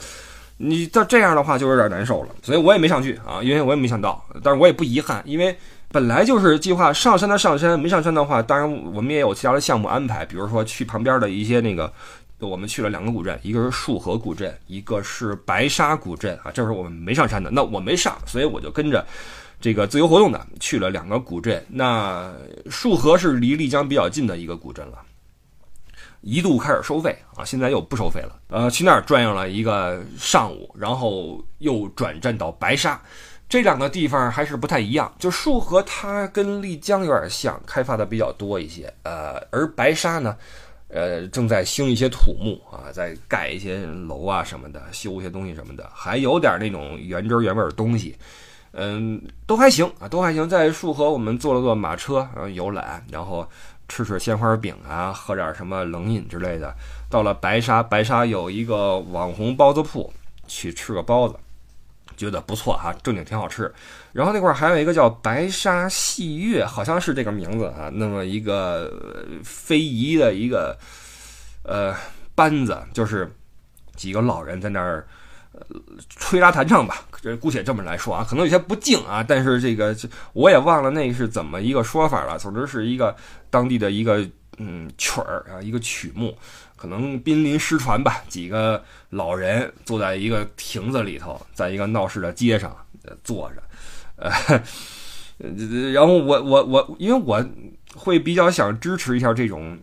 [0.59, 2.29] 你这这样的话就有点难受了。
[2.43, 5.57] 所以我也没上去啊，因为我也没抢到，但是我也不遗憾，因为
[5.91, 11.91] 本来就是计划上山的上山，没上山的话，当然我们也有其他的项目安排，比如说去旁边的一些那个。
[12.41, 16.51] 我们去了两个古镇，一个是束河古镇，一个是白沙古镇啊。
[16.53, 19.05] 这是我们没上山的，那我没上，所以我就跟着
[19.61, 21.65] 这个自由活动的去了两个古镇。
[21.69, 22.33] 那
[22.71, 24.99] 束河是离丽江比较近的一个古镇了，
[26.21, 28.41] 一度开始收费啊，现在又不收费了。
[28.49, 33.01] 呃，去那儿转悠了一个上午，然后又转战到白沙。
[33.49, 38.93] 这两个地方还是不太一样，就束河它跟丽江有点像，开发的比较多一些。
[39.03, 40.37] 呃，而白沙呢？
[40.89, 48.17] 呃，正在兴一些土木啊，在盖一些楼啊什么的，修一些东西什么的，还有点那种原汁原味的东西，
[48.73, 50.49] 嗯，都还行啊，都还行。
[50.49, 53.47] 在束河，我们坐了坐马车，然后游览，然后
[53.89, 56.75] 吃吃鲜花饼啊，喝点什么冷饮之类的。
[57.11, 60.11] 到了白沙，白沙有一个网红包子铺，
[60.47, 61.37] 去吃个包子。
[62.17, 63.73] 觉得不错哈，正经挺好吃。
[64.13, 67.91] 然后那块儿还有一个叫白沙戏月，好像是这个名字啊。
[67.93, 68.93] 那么一个
[69.45, 70.77] 非遗的一个
[71.63, 71.95] 呃
[72.35, 73.31] 班子，就是
[73.95, 75.07] 几个老人在那儿
[76.09, 79.97] 吹拉弹唱吧，这姑且这么来说啊，可能有些不敬啊，但是这个
[80.33, 82.39] 我也忘了那是怎么一个说法了。
[82.39, 83.15] 总之是一个
[83.51, 84.25] 当地的一个
[84.59, 86.37] 嗯曲儿啊，一个曲目。
[86.77, 88.23] 可能濒临失传吧。
[88.29, 92.77] 几个老人坐在一个亭子里头，在一个闹市的街上
[93.25, 93.63] 坐着，
[94.19, 94.31] 呃，
[95.93, 97.45] 然后我我我，因为我
[97.95, 99.79] 会比较想支持一下这种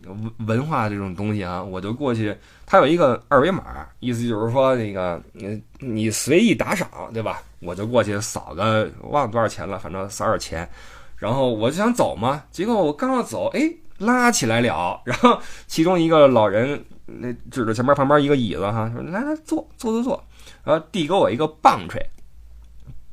[0.46, 2.36] 文化这种东西啊，我就过去。
[2.64, 7.42] 他有一个二维码，意思就是说那个你你随意打赏，对吧？
[7.60, 10.68] 我就过去扫个，忘了多少钱了，反正扫点钱。
[11.16, 13.72] 然后我就想走嘛，结果我刚要走，哎。
[13.98, 20.24] 拉起来了，然后其中一个老人那指着前面旁边一个椅子哈，说来来坐坐坐坐，
[20.64, 22.06] 然后递给我一个棒槌，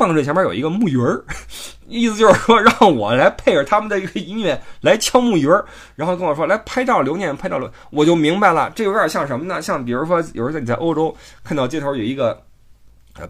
[0.04, 1.24] 棒槌前面有一个木鱼儿，
[1.88, 9.62] 意思就是说让我来配着他们的一个音乐来敲木鱼儿，然后跟我说来拍照留念，拍照留，我就明白了，这有点像什么呢？
[9.62, 12.42] 像比如说有时候你在欧洲看到街头有一个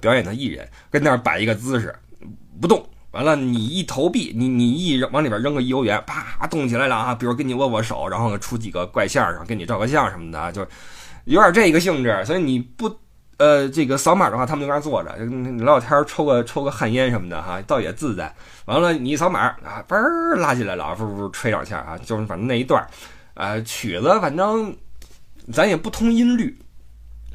[0.02, 1.94] 表演的艺人跟那儿摆一个姿势
[2.60, 2.84] 不动。
[3.12, 7.14] 完了，你一投币，你你一扔往里边扔个一欧元，啪动起来了啊！
[7.14, 10.66] 比如跟你握握手，然后出几个怪相然后，跟你照个相什么的，就
[11.26, 12.26] 有点这个性质。
[12.26, 12.90] 所以你不
[13.43, 18.34] 呃这个扫码的话，他们就在那坐着，聊聊天，抽个抽个旱烟什么的哈，倒也自在。
[18.65, 22.82] 完了，你一扫码啊，嘣儿拉起来了，不不吹两下啊，就是反正那一段
[23.34, 24.73] 啊曲子，反正
[25.51, 26.58] 咱也不通音律，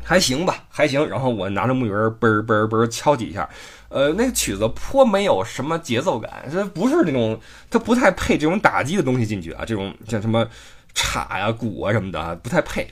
[0.03, 1.07] 还行吧，还行。
[1.07, 3.47] 然后我拿着木鱼儿嘣嘣嘣敲几下。
[3.91, 10.47] 呃，那个曲子颇没有什么节奏感，这不是那种，它不太配这种打击的东西进去啊，这种像什么
[10.95, 12.91] 镲呀、鼓啊什么的，不太配。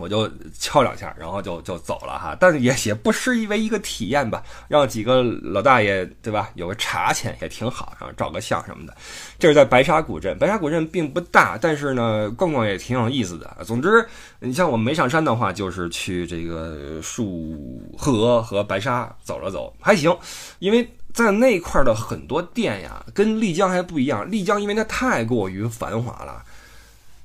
[0.00, 8.96] 我就敲两下，然后就就走了哈，但是也也不失为一个体验吧，让几个老大爷对吧，有个茶钱也挺好，然后照个相什么的。
[9.38, 13.56] 这是在白沙古镇，白沙古镇并不大，但是呢，逛逛也挺有意思的。
[13.64, 14.06] 总之，
[14.38, 20.16] 你像我们没上山的话，就是去这个束河和白沙走了走，还行，
[20.58, 26.42] 因为在那块的很多店呀，跟丽江还不一样，丽江因为它太过于繁华了。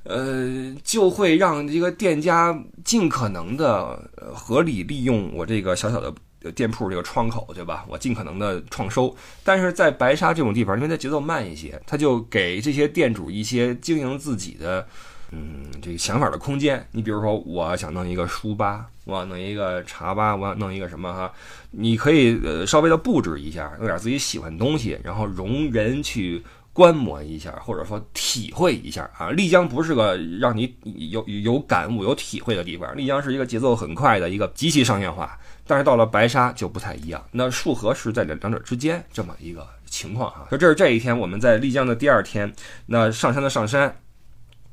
[0.05, 3.99] 呃，就会让这个店家尽可能的
[4.33, 7.83] 合理利用我这个小小的店铺这个窗口，对吧？
[7.89, 9.15] 我尽可能的创收。
[9.43, 14.87] 但是在白沙这种地方，因为它节奏慢一些，他就给这些店主一些经营自己的，
[15.31, 16.87] 嗯，这个想法的空间。
[16.91, 21.33] 你比如说，我想弄一个书吧，我要弄一个茶吧，我要弄一个什么哈？
[21.71, 26.43] 你可以呃稍微的布置一下，弄点自己喜欢的东西，然后容人去。
[26.75, 29.29] 观摩一下，或者说体会一下啊！
[29.29, 30.75] 丽江不是个让你
[31.09, 32.93] 有有感悟、有体会的地方。
[32.97, 37.23] 丽江是一个节奏很快的一个极其商业化，但是到了白沙就不太一样。
[37.31, 40.47] 那束河是在两两者之间这么一个情况哈。
[40.49, 42.53] 说这是这一天我们在丽江的第二天，
[42.87, 43.95] 那上山的上山，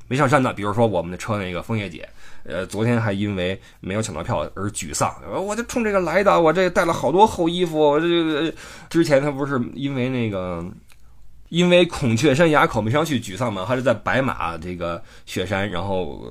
[0.09, 2.09] 没上山的，比如说我们的车那个枫叶姐，
[2.43, 5.09] 呃，昨天还因为没有抢到票而沮丧。
[5.41, 7.79] 我就冲这个来的，我这带了好多厚衣服。
[7.79, 8.53] 我这
[8.89, 10.61] 之前他不是因为那个。
[11.53, 16.25] 因为孔雀山垭口没上去沮丧嘛，还是在白马这个雪山，然后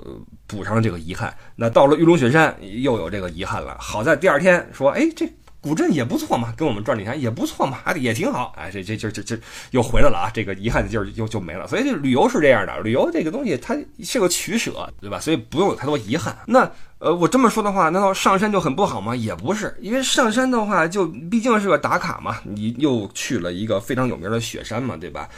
[0.48, 1.32] 补上了这个遗憾。
[1.54, 3.76] 那到了玉龙雪山又有这个遗憾了。
[3.78, 8.52] 好在第二天说，哎，这古镇也不错嘛，跟我们转几天也不错嘛，也挺好。
[8.56, 9.38] 哎，这这这这这
[9.70, 11.68] 又回来了啊，这个遗憾的劲儿又就没了。
[11.68, 15.20] 所以这旅游是这样的，旅游这个东西它是个取舍，对吧？
[15.20, 16.36] 所以不用有太多遗憾。
[16.48, 16.68] 那。
[17.02, 19.16] 呃，我这么说的话，难道上山就很不好吗？
[19.16, 25.28] 也不是，因为上山的话，就毕竟是个打卡嘛，你又去了一个非常有名的雪山嘛，对吧？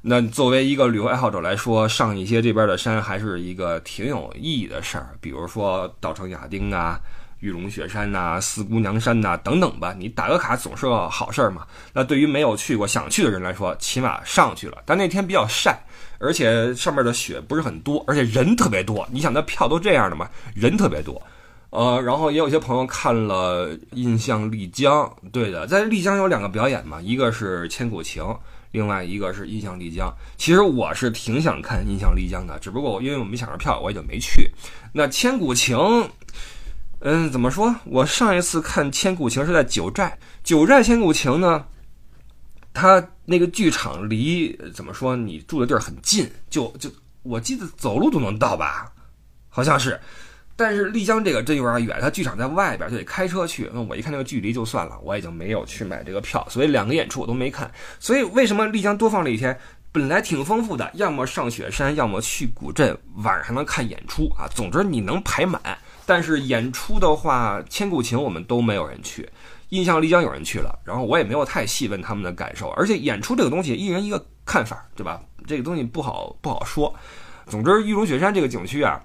[0.00, 6.98] 那作为一个旅游爱好者来说，上一些这边的山还是一个挺有意义的事儿，比如说稻城亚丁啊。
[7.40, 11.66] 玉龙雪山呐，四姑娘山呐，等等吧，你打个卡总是个好事儿嘛。
[11.90, 14.76] 那对于没有去过、想去的人来说，起码上去了。
[14.84, 15.82] 但那天比较晒，
[16.20, 19.04] 而且上面的雪不是很多，而且人特别多。
[19.10, 21.20] 你想，那票都这样的嘛，人特别多。
[21.70, 28.22] 呃，然后也有些朋友看了《印象丽江》，对的，在丽江有两个表演嘛，一个是千古情，
[28.72, 30.14] 另外一个是印象丽江。
[30.36, 34.50] 其实我是挺想看印象丽江的，只不过因为我没抢着票，我也就没去。
[34.92, 35.76] 那千古情。
[37.02, 37.74] 嗯，怎么说？
[37.86, 41.64] 我上一次看《千古情》是在九寨，九寨《千古情》呢，
[42.72, 46.90] 它那个剧场离怎么说你住的地儿很近，就就
[47.22, 48.92] 我记得走路都能到吧？
[49.48, 50.00] 好像是。
[50.56, 53.70] 但是丽江这个真有点远，它剧场在外边，就得开车去。
[53.72, 57.70] 那我一看那个距离就算了，我已经没有去买这个票，所以两个演出我都没看。
[57.98, 59.58] 所以为什么丽江多放了一天？
[59.92, 64.46] 本来挺丰富的，要么上雪山，要么去古镇，晚上还能看演出啊。
[64.54, 65.60] 总之你能排满。
[66.06, 69.28] 但是演出的话，千古情我们都没有人去，
[69.70, 72.68] 印象丽江有人去了，然后我也没有太细问他们的感受。
[72.70, 75.20] 而且演出这个东西，一人一个看法，对吧？
[75.46, 76.94] 这个东西不好不好说。
[77.46, 79.00] 总之，玉龙雪山这个景区啊。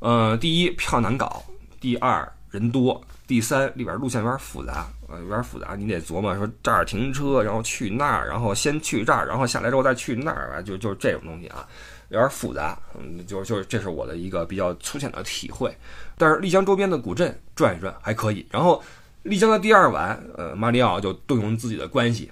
[0.00, 1.42] 呃，第一票难搞，
[1.80, 11.66] 第二人多，第三里边路线有点复杂，呃，有点复杂，你得琢磨说这儿停车，然后去那儿，然后先去这儿，然后下来之后再去那儿，就就是这种东西啊，
[12.10, 15.76] 有点复杂，嗯，就就是这是我的一个比较粗浅的体会。
[16.16, 18.46] 但是丽江周边的古镇转一转还可以。
[18.50, 18.82] 然后
[19.28, 22.30] 丽江的第二晚，呃，马里奥就动用自己的关系，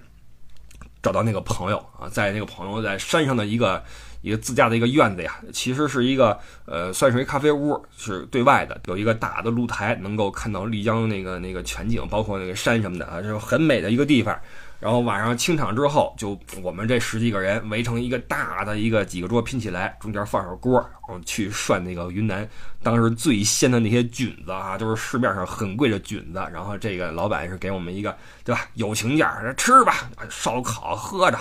[1.03, 3.82] 找到那个朋友啊，在那个朋友在山上的一个。
[4.22, 14.36] 一个自家的一个院子呀，其实是一个呃，算是一咖啡屋，是对外的，有一个大的露台，能够看到丽江那个那个全景，包括那个山什么的啊，就很美的一个地方。
[14.79, 20.74] 然后晚上清场之后，就我们这十几个人围成一个大的一个几个桌拼起来，中间放上锅，
[21.09, 22.47] 然后去涮那个云南
[22.83, 26.47] 当时最鲜的那些菌子啊，就是市面上很贵的菌子。
[26.53, 28.14] 然后这个老板是给我们一个
[28.45, 31.39] 对吧友情价，吃吧，烧烤喝着，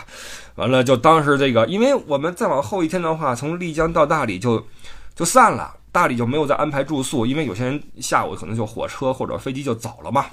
[0.56, 4.66] 完了就当时这个，因为我们再往后一天的话，从丽江到大理就
[5.14, 10.26] 就散了，大理就没有再安排住宿，因为有些人下午可能就火车或者飞机就走了嘛。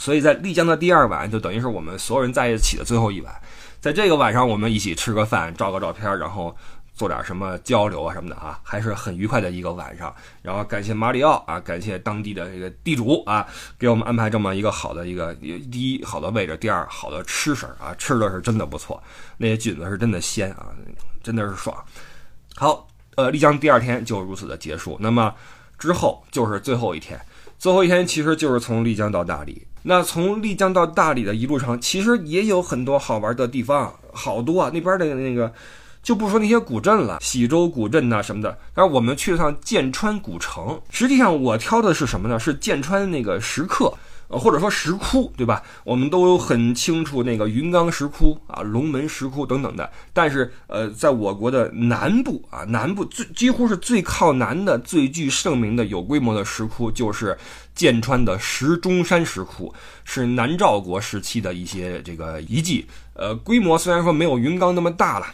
[0.00, 3.32] 所以在丽江的第二晚，就等于是我们所有人在一起的最后一晚。
[3.80, 6.54] 在这个晚上，我们一起吃个饭，照个照片，然后
[6.92, 10.14] 做点什么交流啊什么的啊，还是很愉快的一个晚上。
[10.42, 13.46] 然后感谢马里奥啊，感谢当地的这个地主啊，
[13.78, 19.02] 给我们安排这么一个好的一个第一好的位置，第二好的吃食啊，吃的是真的不错，
[19.38, 20.66] 那些菌子是真的鲜啊，
[21.22, 21.74] 真的是爽。
[22.56, 22.86] 好，
[23.16, 24.98] 呃，丽江第二天就如此的结束。
[25.00, 25.34] 那么
[25.78, 27.18] 之后就是最后一天，
[27.60, 29.66] 最后一天其实就是从丽江到大理。
[29.82, 34.70] 那从丽江到大理的一路上，其实也有很多好玩的地方，好多啊！
[34.72, 35.52] 那边的那个，
[36.02, 38.58] 就不说那些古镇了，喜洲古镇呐什么的。
[38.72, 42.40] 但是我们去了趟剑川古城，实际上我挑的是什么呢？
[42.40, 43.92] 是剑川那个石刻。
[44.30, 45.60] 呃，或者说石窟，对吧？
[45.82, 49.90] 我们都很清楚那个云冈石窟啊、龙门石窟等等的。
[50.12, 57.36] 但是，呃，在我国的南部啊，南部最几乎是最靠南的、最具盛名的、有规模的石窟，就是
[57.74, 59.74] 剑川的石钟山石窟，
[60.04, 62.86] 是南诏国时期的一些这个遗迹。
[63.14, 65.26] 呃，规模虽然说没有云冈那么大了。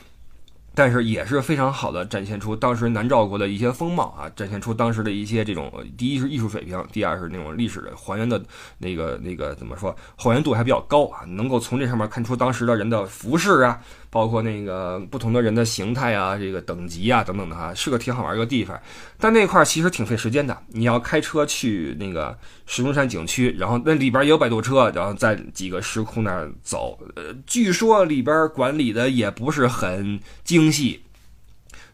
[0.77, 8.41] 但是也是非常好的展现出当时南诏国的一些风貌啊，展现出当时的一些这种，第一是艺术水平，第二是那种历史的还原的
[8.77, 13.81] 那个那个怎么说，还原度还比较高啊，能够从这上面看出当时的人的服饰啊。
[14.17, 18.81] 包括那个不同的人的形态啊，这个等级啊等等的哈，是个挺好玩一个地方。
[19.19, 26.99] 但那块其实挺费时间的，你要开车去那个石钟山景区，然后那里边也有摆渡车，然后在几个石窟那儿走。
[27.15, 30.99] 呃，据说里边管理的也不是很精细，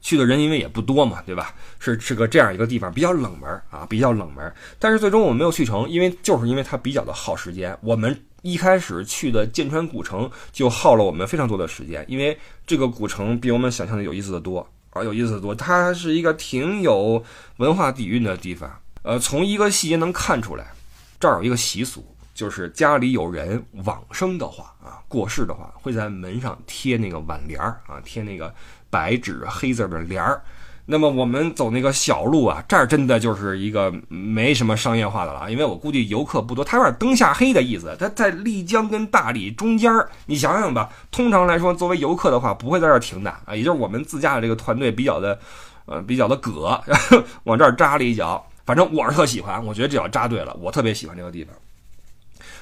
[0.01, 1.53] 去的人因为也不多嘛，对吧？
[1.81, 4.55] 是是个这样一个地方，比较冷门啊，比较冷门。
[4.79, 7.77] 但是最终我们没有去成，因为就是因为它比较的耗时间。
[7.81, 8.17] 我们。
[8.43, 12.37] 一开始去的剑川古城就耗了我们非常多的时间，因为
[12.67, 15.55] 这个古城比我们想象的有意思的多啊，有意思的多。
[15.55, 17.25] 它是一个挺有
[17.57, 18.71] 文化底蕴的地方。
[19.03, 20.73] 呃，从一个细节能看出来，
[21.19, 28.55] 这儿有一个习俗，就是家里有人往生的话啊，过世的话，会在门上贴那个挽联儿啊，贴那个
[28.91, 30.43] 白纸黑字的联儿。
[30.85, 36.65] 那么我们走那个小路啊，这儿真的就是一个没什么商业化的了，因为我估计游客不多。
[36.65, 37.97] 它有点灯下黑的意思。
[38.01, 39.93] 它在丽江跟大理中间，
[40.27, 40.91] 你想想吧。
[41.13, 43.55] 通常来说，作为游客的话，不会在这儿停的啊。
[43.55, 45.39] 也就是我们自驾的这个团队比较的，
[45.87, 46.79] 呃，比较的葛，
[47.45, 48.45] 往这儿扎了一脚。
[48.67, 51.55] 反正我是特喜欢，我觉得这脚扎对了，我特别喜欢这个地方。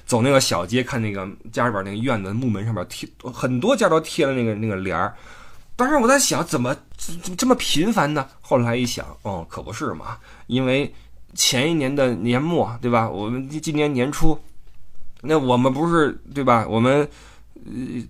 [0.04, 5.14] 走那个小街，看那个家里边那个院子木门上面贴很多家都贴了那个那个帘儿。
[5.80, 8.28] 当时我在想，怎么怎么这么频繁呢？
[8.42, 10.94] 后来一想，哦，可不是嘛，因为
[11.32, 13.08] 前一年的年末，对吧？
[13.08, 14.38] 我们今年年初，
[15.22, 16.66] 那我们不是对吧？
[16.68, 17.08] 我们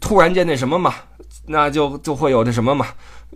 [0.01, 0.93] 突然间那什么嘛，
[1.47, 2.89] 那就就会有那什么嘛。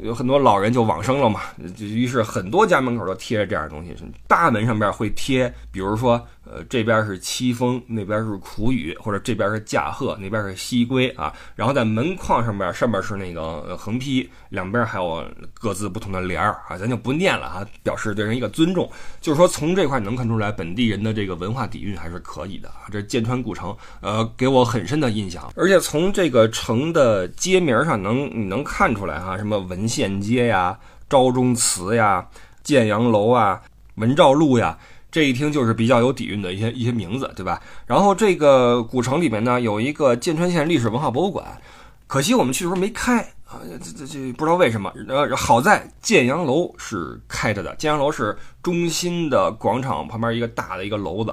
[0.03, 1.41] 有很多老人就往生了嘛，
[1.79, 3.95] 于是很多家门口都贴着这样的东西，
[4.27, 11.33] 大门上边会贴，比如说，呃，这边是凄风，那边是苦雨，或者这边是驾鹤，那边是西归啊。
[11.55, 18.91] 然后在门框上边，上面是那个横批，两边还有各自不同的联儿啊，咱就不念了啊，表示对人一个尊重。
[19.21, 22.91] 就是说，从这块能看出来，本地人的这个文化底蕴还是可以的啊。
[22.91, 29.84] 这剑川古城，呃，给我很深的印象，而且从这个城的街名上能你能看出来哈，什么文。
[29.89, 30.79] 县街呀，
[31.09, 32.27] 昭中祠呀，
[32.63, 33.61] 建阳楼啊、
[33.97, 34.79] 文照路呀，
[35.11, 37.63] 这一听就是比较有底蕴的一些一些名字，对吧？
[37.87, 41.61] 然后这个古城里面呢，有一个剑川县历史文化博物馆，
[42.07, 44.93] 可惜我们去的时候没开啊，这这这不知道为什么。
[45.09, 51.33] 呃，好在建阳楼是开着的，建阳楼是中心的广场旁边一个大的一个楼子，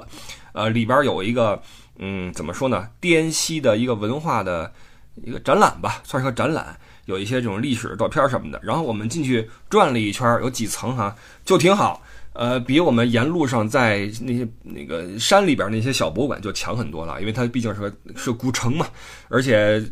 [0.52, 1.60] 呃，里边有一个
[1.98, 2.86] 嗯，怎么说呢？
[3.00, 4.72] 滇西的一个文化的
[5.24, 6.78] 一个展览吧，算是个展览。
[7.06, 12.02] 有一些这种历史照片什么的，然后我们进去转了一圈，有几层哈，就挺好。
[12.34, 18.86] 呃，比我们沿路上在那些那个山里边那些小博物馆就强很多了，因为它毕竟是个是古城嘛，
[19.28, 19.82] 而且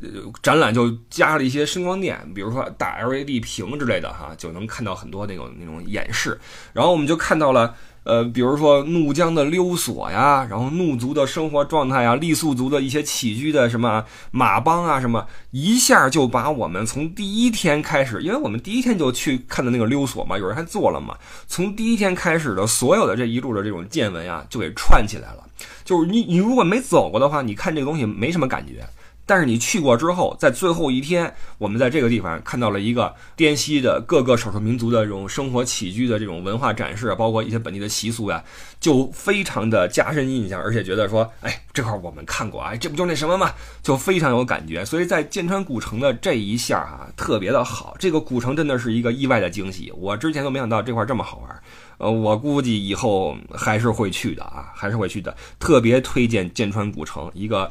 [0.42, 6.40] 展览就加了一些声光电，比如说大 LED 屏之类的哈，就能看到很多那种那种演示。
[6.72, 7.74] 然后我们就看到了。
[8.10, 25.44] 呃，比如说怒江的溜索呀，然后怒族的生活状态呀，傈僳族的一些起居的什么马帮啊，什么一下就把我们从第一天开始，因为我们第一天就去看的那个溜索嘛，有人还做了嘛，从第一天开始的所有的这一路的这种见闻呀，就给串起来了。
[25.84, 28.84] 就是你你如果没走过的话，你看这个东西没什么感觉。
[29.30, 38.42] 但是你去过之后，在最后一天，我们在这个地方看到了一个滇西的各个少数民族的这种生活起居的这种文化展示，包括一些本地的习俗呀，
[38.80, 43.52] 就非常的加深印象，而且觉得说，哎，这块我们看过啊，这不就那什么吗？
[43.84, 44.84] 就非常有感觉。
[44.84, 47.94] 所以在剑川古城的这一下啊，特别的好。
[48.00, 51.62] 这个古城真的是一个意外的惊喜，我之前都没想到这块这么好玩。
[51.98, 55.36] 呃，我估计以后还是会去的啊，还是会去的。
[55.60, 57.70] 特别推荐剑川古城一个。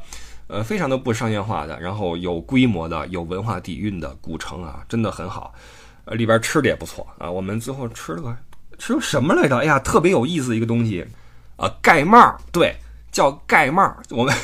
[0.49, 5.53] 呃，非常的不商业化的，然后有规模的、有文化底蕴的古城啊，真的很好。
[6.05, 7.29] 呃，里边吃的也不错啊。
[7.29, 8.35] 我们最后吃了个
[8.79, 9.57] 吃什么来着？
[9.59, 11.05] 哎呀，特别有意思一个东西
[11.55, 12.75] 啊，盖帽，对，
[13.11, 13.95] 叫盖帽。
[14.09, 14.35] 我们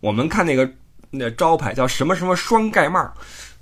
[0.00, 0.66] 我们看那个
[1.10, 2.98] 那招牌叫什么什么双盖帽，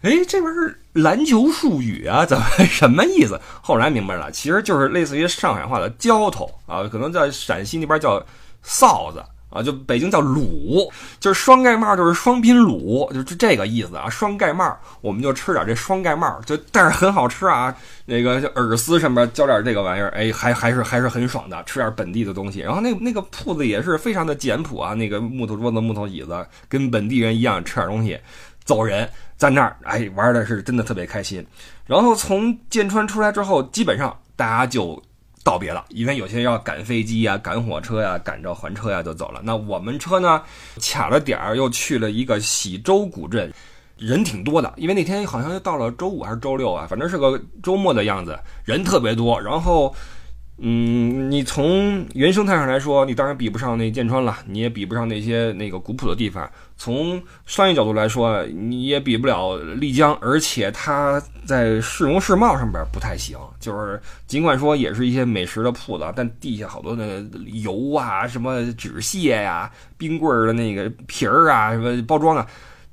[0.03, 3.41] 哎，这边是篮球术语啊，怎么 什么意思？
[3.61, 8.25] 后来明白了，其实就是类似于上海话的浇头啊，可能在陕西那边叫
[8.65, 9.21] 臊子。
[9.51, 14.09] 啊，就北京叫卤，就是双盖帽，就是双拼卤，就是这个意思啊。
[14.11, 17.75] 双盖帽，我们就吃点这双盖帽，就但是很好吃啊。
[18.05, 22.61] 那个耳丝上面浇点这个玩意儿，哎，还还是还是很爽的，吃点本地的东西。
[22.61, 28.19] 然后那那个铺子也是非常的简朴啊，那个木头桌子、木头椅子，跟本地人一样，吃点东西
[28.65, 31.45] 走人，在那儿哎玩的是真的特别开心。
[31.87, 35.03] 然后从剑川出来之后，基本上大家就。
[35.49, 39.41] 告别了，因为有些要赶飞机呀、赶火车呀、赶着还车呀就走了。
[39.43, 40.43] 那我们车呢，
[40.79, 43.51] 卡了点儿，又去了一个喜洲古镇，
[43.97, 49.41] 人挺多的，因为那天好像又到了周五还是周六啊，反正是个周末的样子，人特别多。
[49.41, 49.95] 然后。
[50.61, 56.51] 嗯，你从原生态上来说，你当然比不上那剑川了，你也比不上那些那个古朴的地方。
[56.77, 63.39] 从商业角度来说，你也比不了丽江，而且它在市容市貌上边不太行。
[63.61, 72.45] 就是尽管说也是一些美食的铺子，但地下好多那个油啊、什么纸屑呀、冰棍儿的那个皮儿啊、什么包装啊，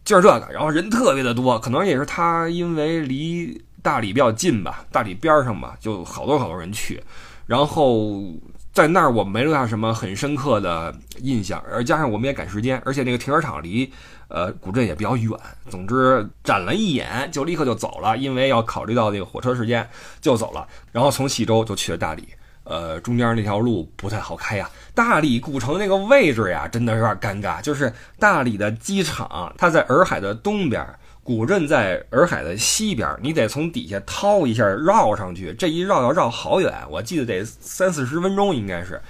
[0.03, 0.47] 就是这个。
[0.53, 7.01] 然后人特别的多，可能也是它因为离大理比较近吧，大理边上吧，就好多好多人去。
[7.45, 8.23] 然后
[8.73, 13.91] 在那儿我没留下什么很深刻的印象，而加上我们也赶时间，而且那个停车场离
[14.27, 15.31] 呃古镇也比较远。
[15.69, 19.87] 总之展了一眼就立刻就走了，因为要考虑到那个火车时间
[20.19, 20.67] 就走了。
[20.91, 22.27] 然后从喜洲就去了大理，
[22.63, 24.69] 呃，中间那条路不太好开呀。
[24.93, 30.85] 大理古城那个位置呀，真的有点尴尬，就是大理的机场它在洱海的东边。
[31.25, 39.01] 古镇在洱海的西边，你得从底下掏一下绕上去，这一绕要绕好远，我记得得三四十分钟应该是。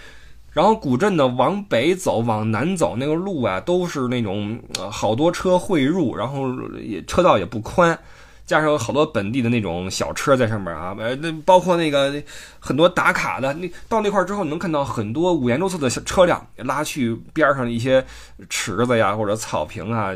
[0.54, 4.58] 然后古镇呢，往北走、往南走，那个路啊都是那种
[4.90, 6.50] 好多车汇入，然后
[6.82, 8.00] 也车道也不宽。
[8.46, 12.14] 加上有好多本地的那种小车在上面啊，呃，那包括那个
[12.60, 18.06] 很多打卡的，那到那块儿之后，你能看到很多五颜六色的小车辆拉去边上的一些
[18.50, 20.12] 池子呀或者草坪啊，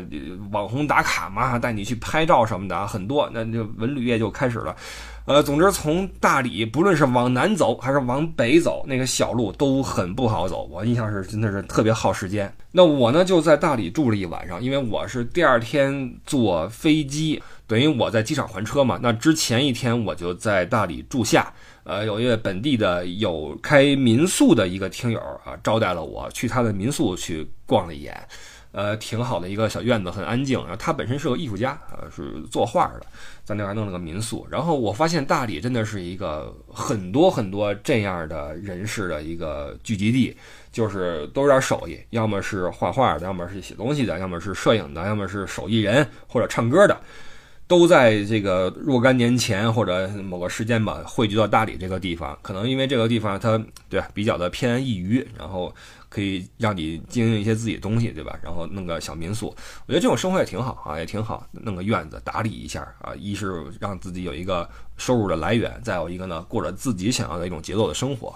[0.52, 4.76] 网红打卡嘛，带你去拍照什么的啊很多，那就文旅业就开始了。
[5.30, 12.52] 呃，总之从大理不论是往南走还是往北走，那个小路都很不好走，我印象是真的是特别耗时间。
[12.72, 17.40] 那我呢就在大理住了一晚上，因为我是第二天坐飞机。
[17.68, 21.52] 等于我在机场还车嘛，那之前一天我就在大理住下，
[21.84, 28.20] 呃，有一位本地的有开民宿的一个听友啊，招待了我去他的民宿去逛了一眼，
[28.72, 30.58] 呃，挺好的一个小院子，很安静。
[30.60, 33.06] 然后他本身是个艺术家，呃，是作画的，
[33.44, 34.46] 在那边弄了个民宿。
[34.50, 40.36] 然后我发现大理真的是一个很多很多这样的人士的一个聚集地，
[40.70, 46.96] 就是都有点手艺，要么是画画的，要么是写东西的，要么是摄影的，要么是手艺人或者唱歌的。
[47.70, 52.36] 都在这个若干年前或者某个时间吧，汇聚到大理这个地方。
[52.42, 53.56] 可能因为这个地方它
[53.88, 55.72] 对比较的偏安一隅，然后
[56.08, 58.36] 可以让你经营一些自己的东西，对吧？
[58.42, 59.54] 然后弄个小民宿，
[59.86, 61.46] 我觉得这种生活也挺好啊，也挺好。
[61.52, 68.34] 弄个院子打理一下啊，一是让自己有一个收入的来源，再有一个呢，过着自己想要的一种节奏的生活。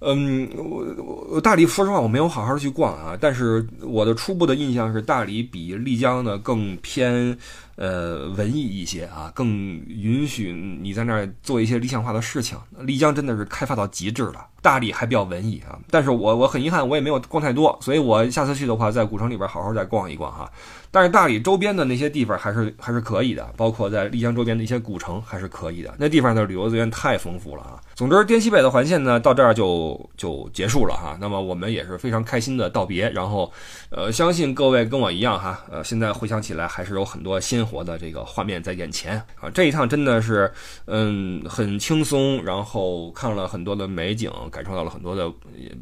[0.00, 0.84] 嗯，我
[1.30, 7.38] 我大理，说实话我没有好好的去逛啊，但是我的初步的印象是大理比丽江呢更偏
[7.76, 9.48] 呃文艺一些啊，更
[9.86, 12.58] 允许你在那儿做一些理想化的事情。
[12.80, 15.78] 丽江真的是开发到极致了，大理还比较文艺啊。
[15.90, 20.50] 但是我我很遗憾，我也没有逛太多，所以我下次去的话，在古城里边好好再逛一逛哈。
[20.90, 25.92] 但是大理周边的那些地方还是还是可以的，包括在丽江周边的一些古城还是可以的。
[25.98, 27.80] 那地方的旅游资源太丰富了啊。
[27.96, 31.16] 总之，滇西北的环线呢，到这儿就就结束了哈。
[31.20, 33.50] 那么我们也是非常开心的道别，然后，
[33.90, 39.48] 呃，相信各位跟我一样哈，呃，现在回想起来还是有很多活的这个画面在眼前啊。
[39.50, 40.52] 这一趟真的是，
[40.86, 45.30] 嗯，很轻松，然后看了很多的美景，感受到了很多的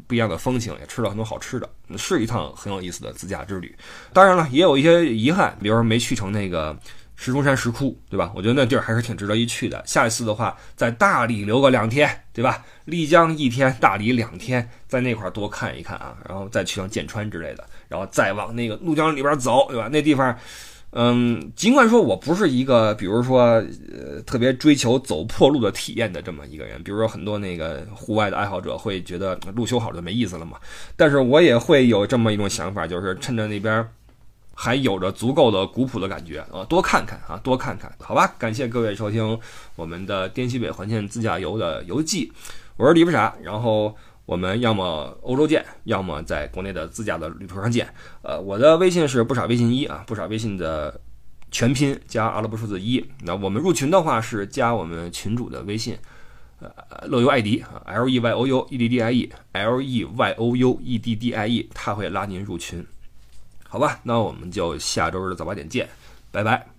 [0.07, 3.75] 不一样的风情，也吃了很多好吃的，是一趟很有意思的自驾之旅。
[4.13, 6.77] 当然了，也有一些遗憾，比如说没去成那个。
[7.15, 8.31] 石钟山石窟，对吧？
[8.35, 9.81] 我觉得那地儿还是挺值得一去的。
[9.85, 12.65] 下一次的话，在大理留个两天，对吧？
[12.85, 19.87] 丽江一天，大理两天，在那块儿多看一看啊，然后再去趟剑川之类的，然后再往那个怒江里边走，对吧？
[19.89, 20.35] 那地方，
[20.93, 30.57] 嗯，尽管说我不是一个，比如说，呃，特别追求走破路的体验的这么一个人，比如说很多那个户外的爱好者会觉得路修好就没意思了嘛，
[30.95, 33.85] 但是我也会有这么一种想法，就是趁着那边。
[34.55, 38.35] 还有着足够的古朴的感觉啊，多看看啊，多看看，好吧。
[38.37, 39.39] 感谢各位收听
[39.75, 42.31] 我们的滇西北环线自驾游的游记，
[42.77, 43.33] 我是李不傻。
[43.41, 43.95] 然后
[44.25, 47.87] 我们要么欧洲见，要么在国内的自驾的旅途上见。
[48.21, 50.99] 呃，我的微信是不傻微信一啊，不傻微信的
[51.51, 53.05] 全拼加阿拉伯数字一。
[53.23, 55.97] 那我们入群的话是加我们群主的微信，
[56.59, 56.71] 呃，
[57.07, 61.15] 乐游艾迪啊，L E Y O U E D D I E，L E Y O U E D
[61.15, 62.85] D I E，他会拉您入群。
[63.67, 65.89] 好吧，那我们就下周日早八点见，
[66.31, 66.72] 拜拜。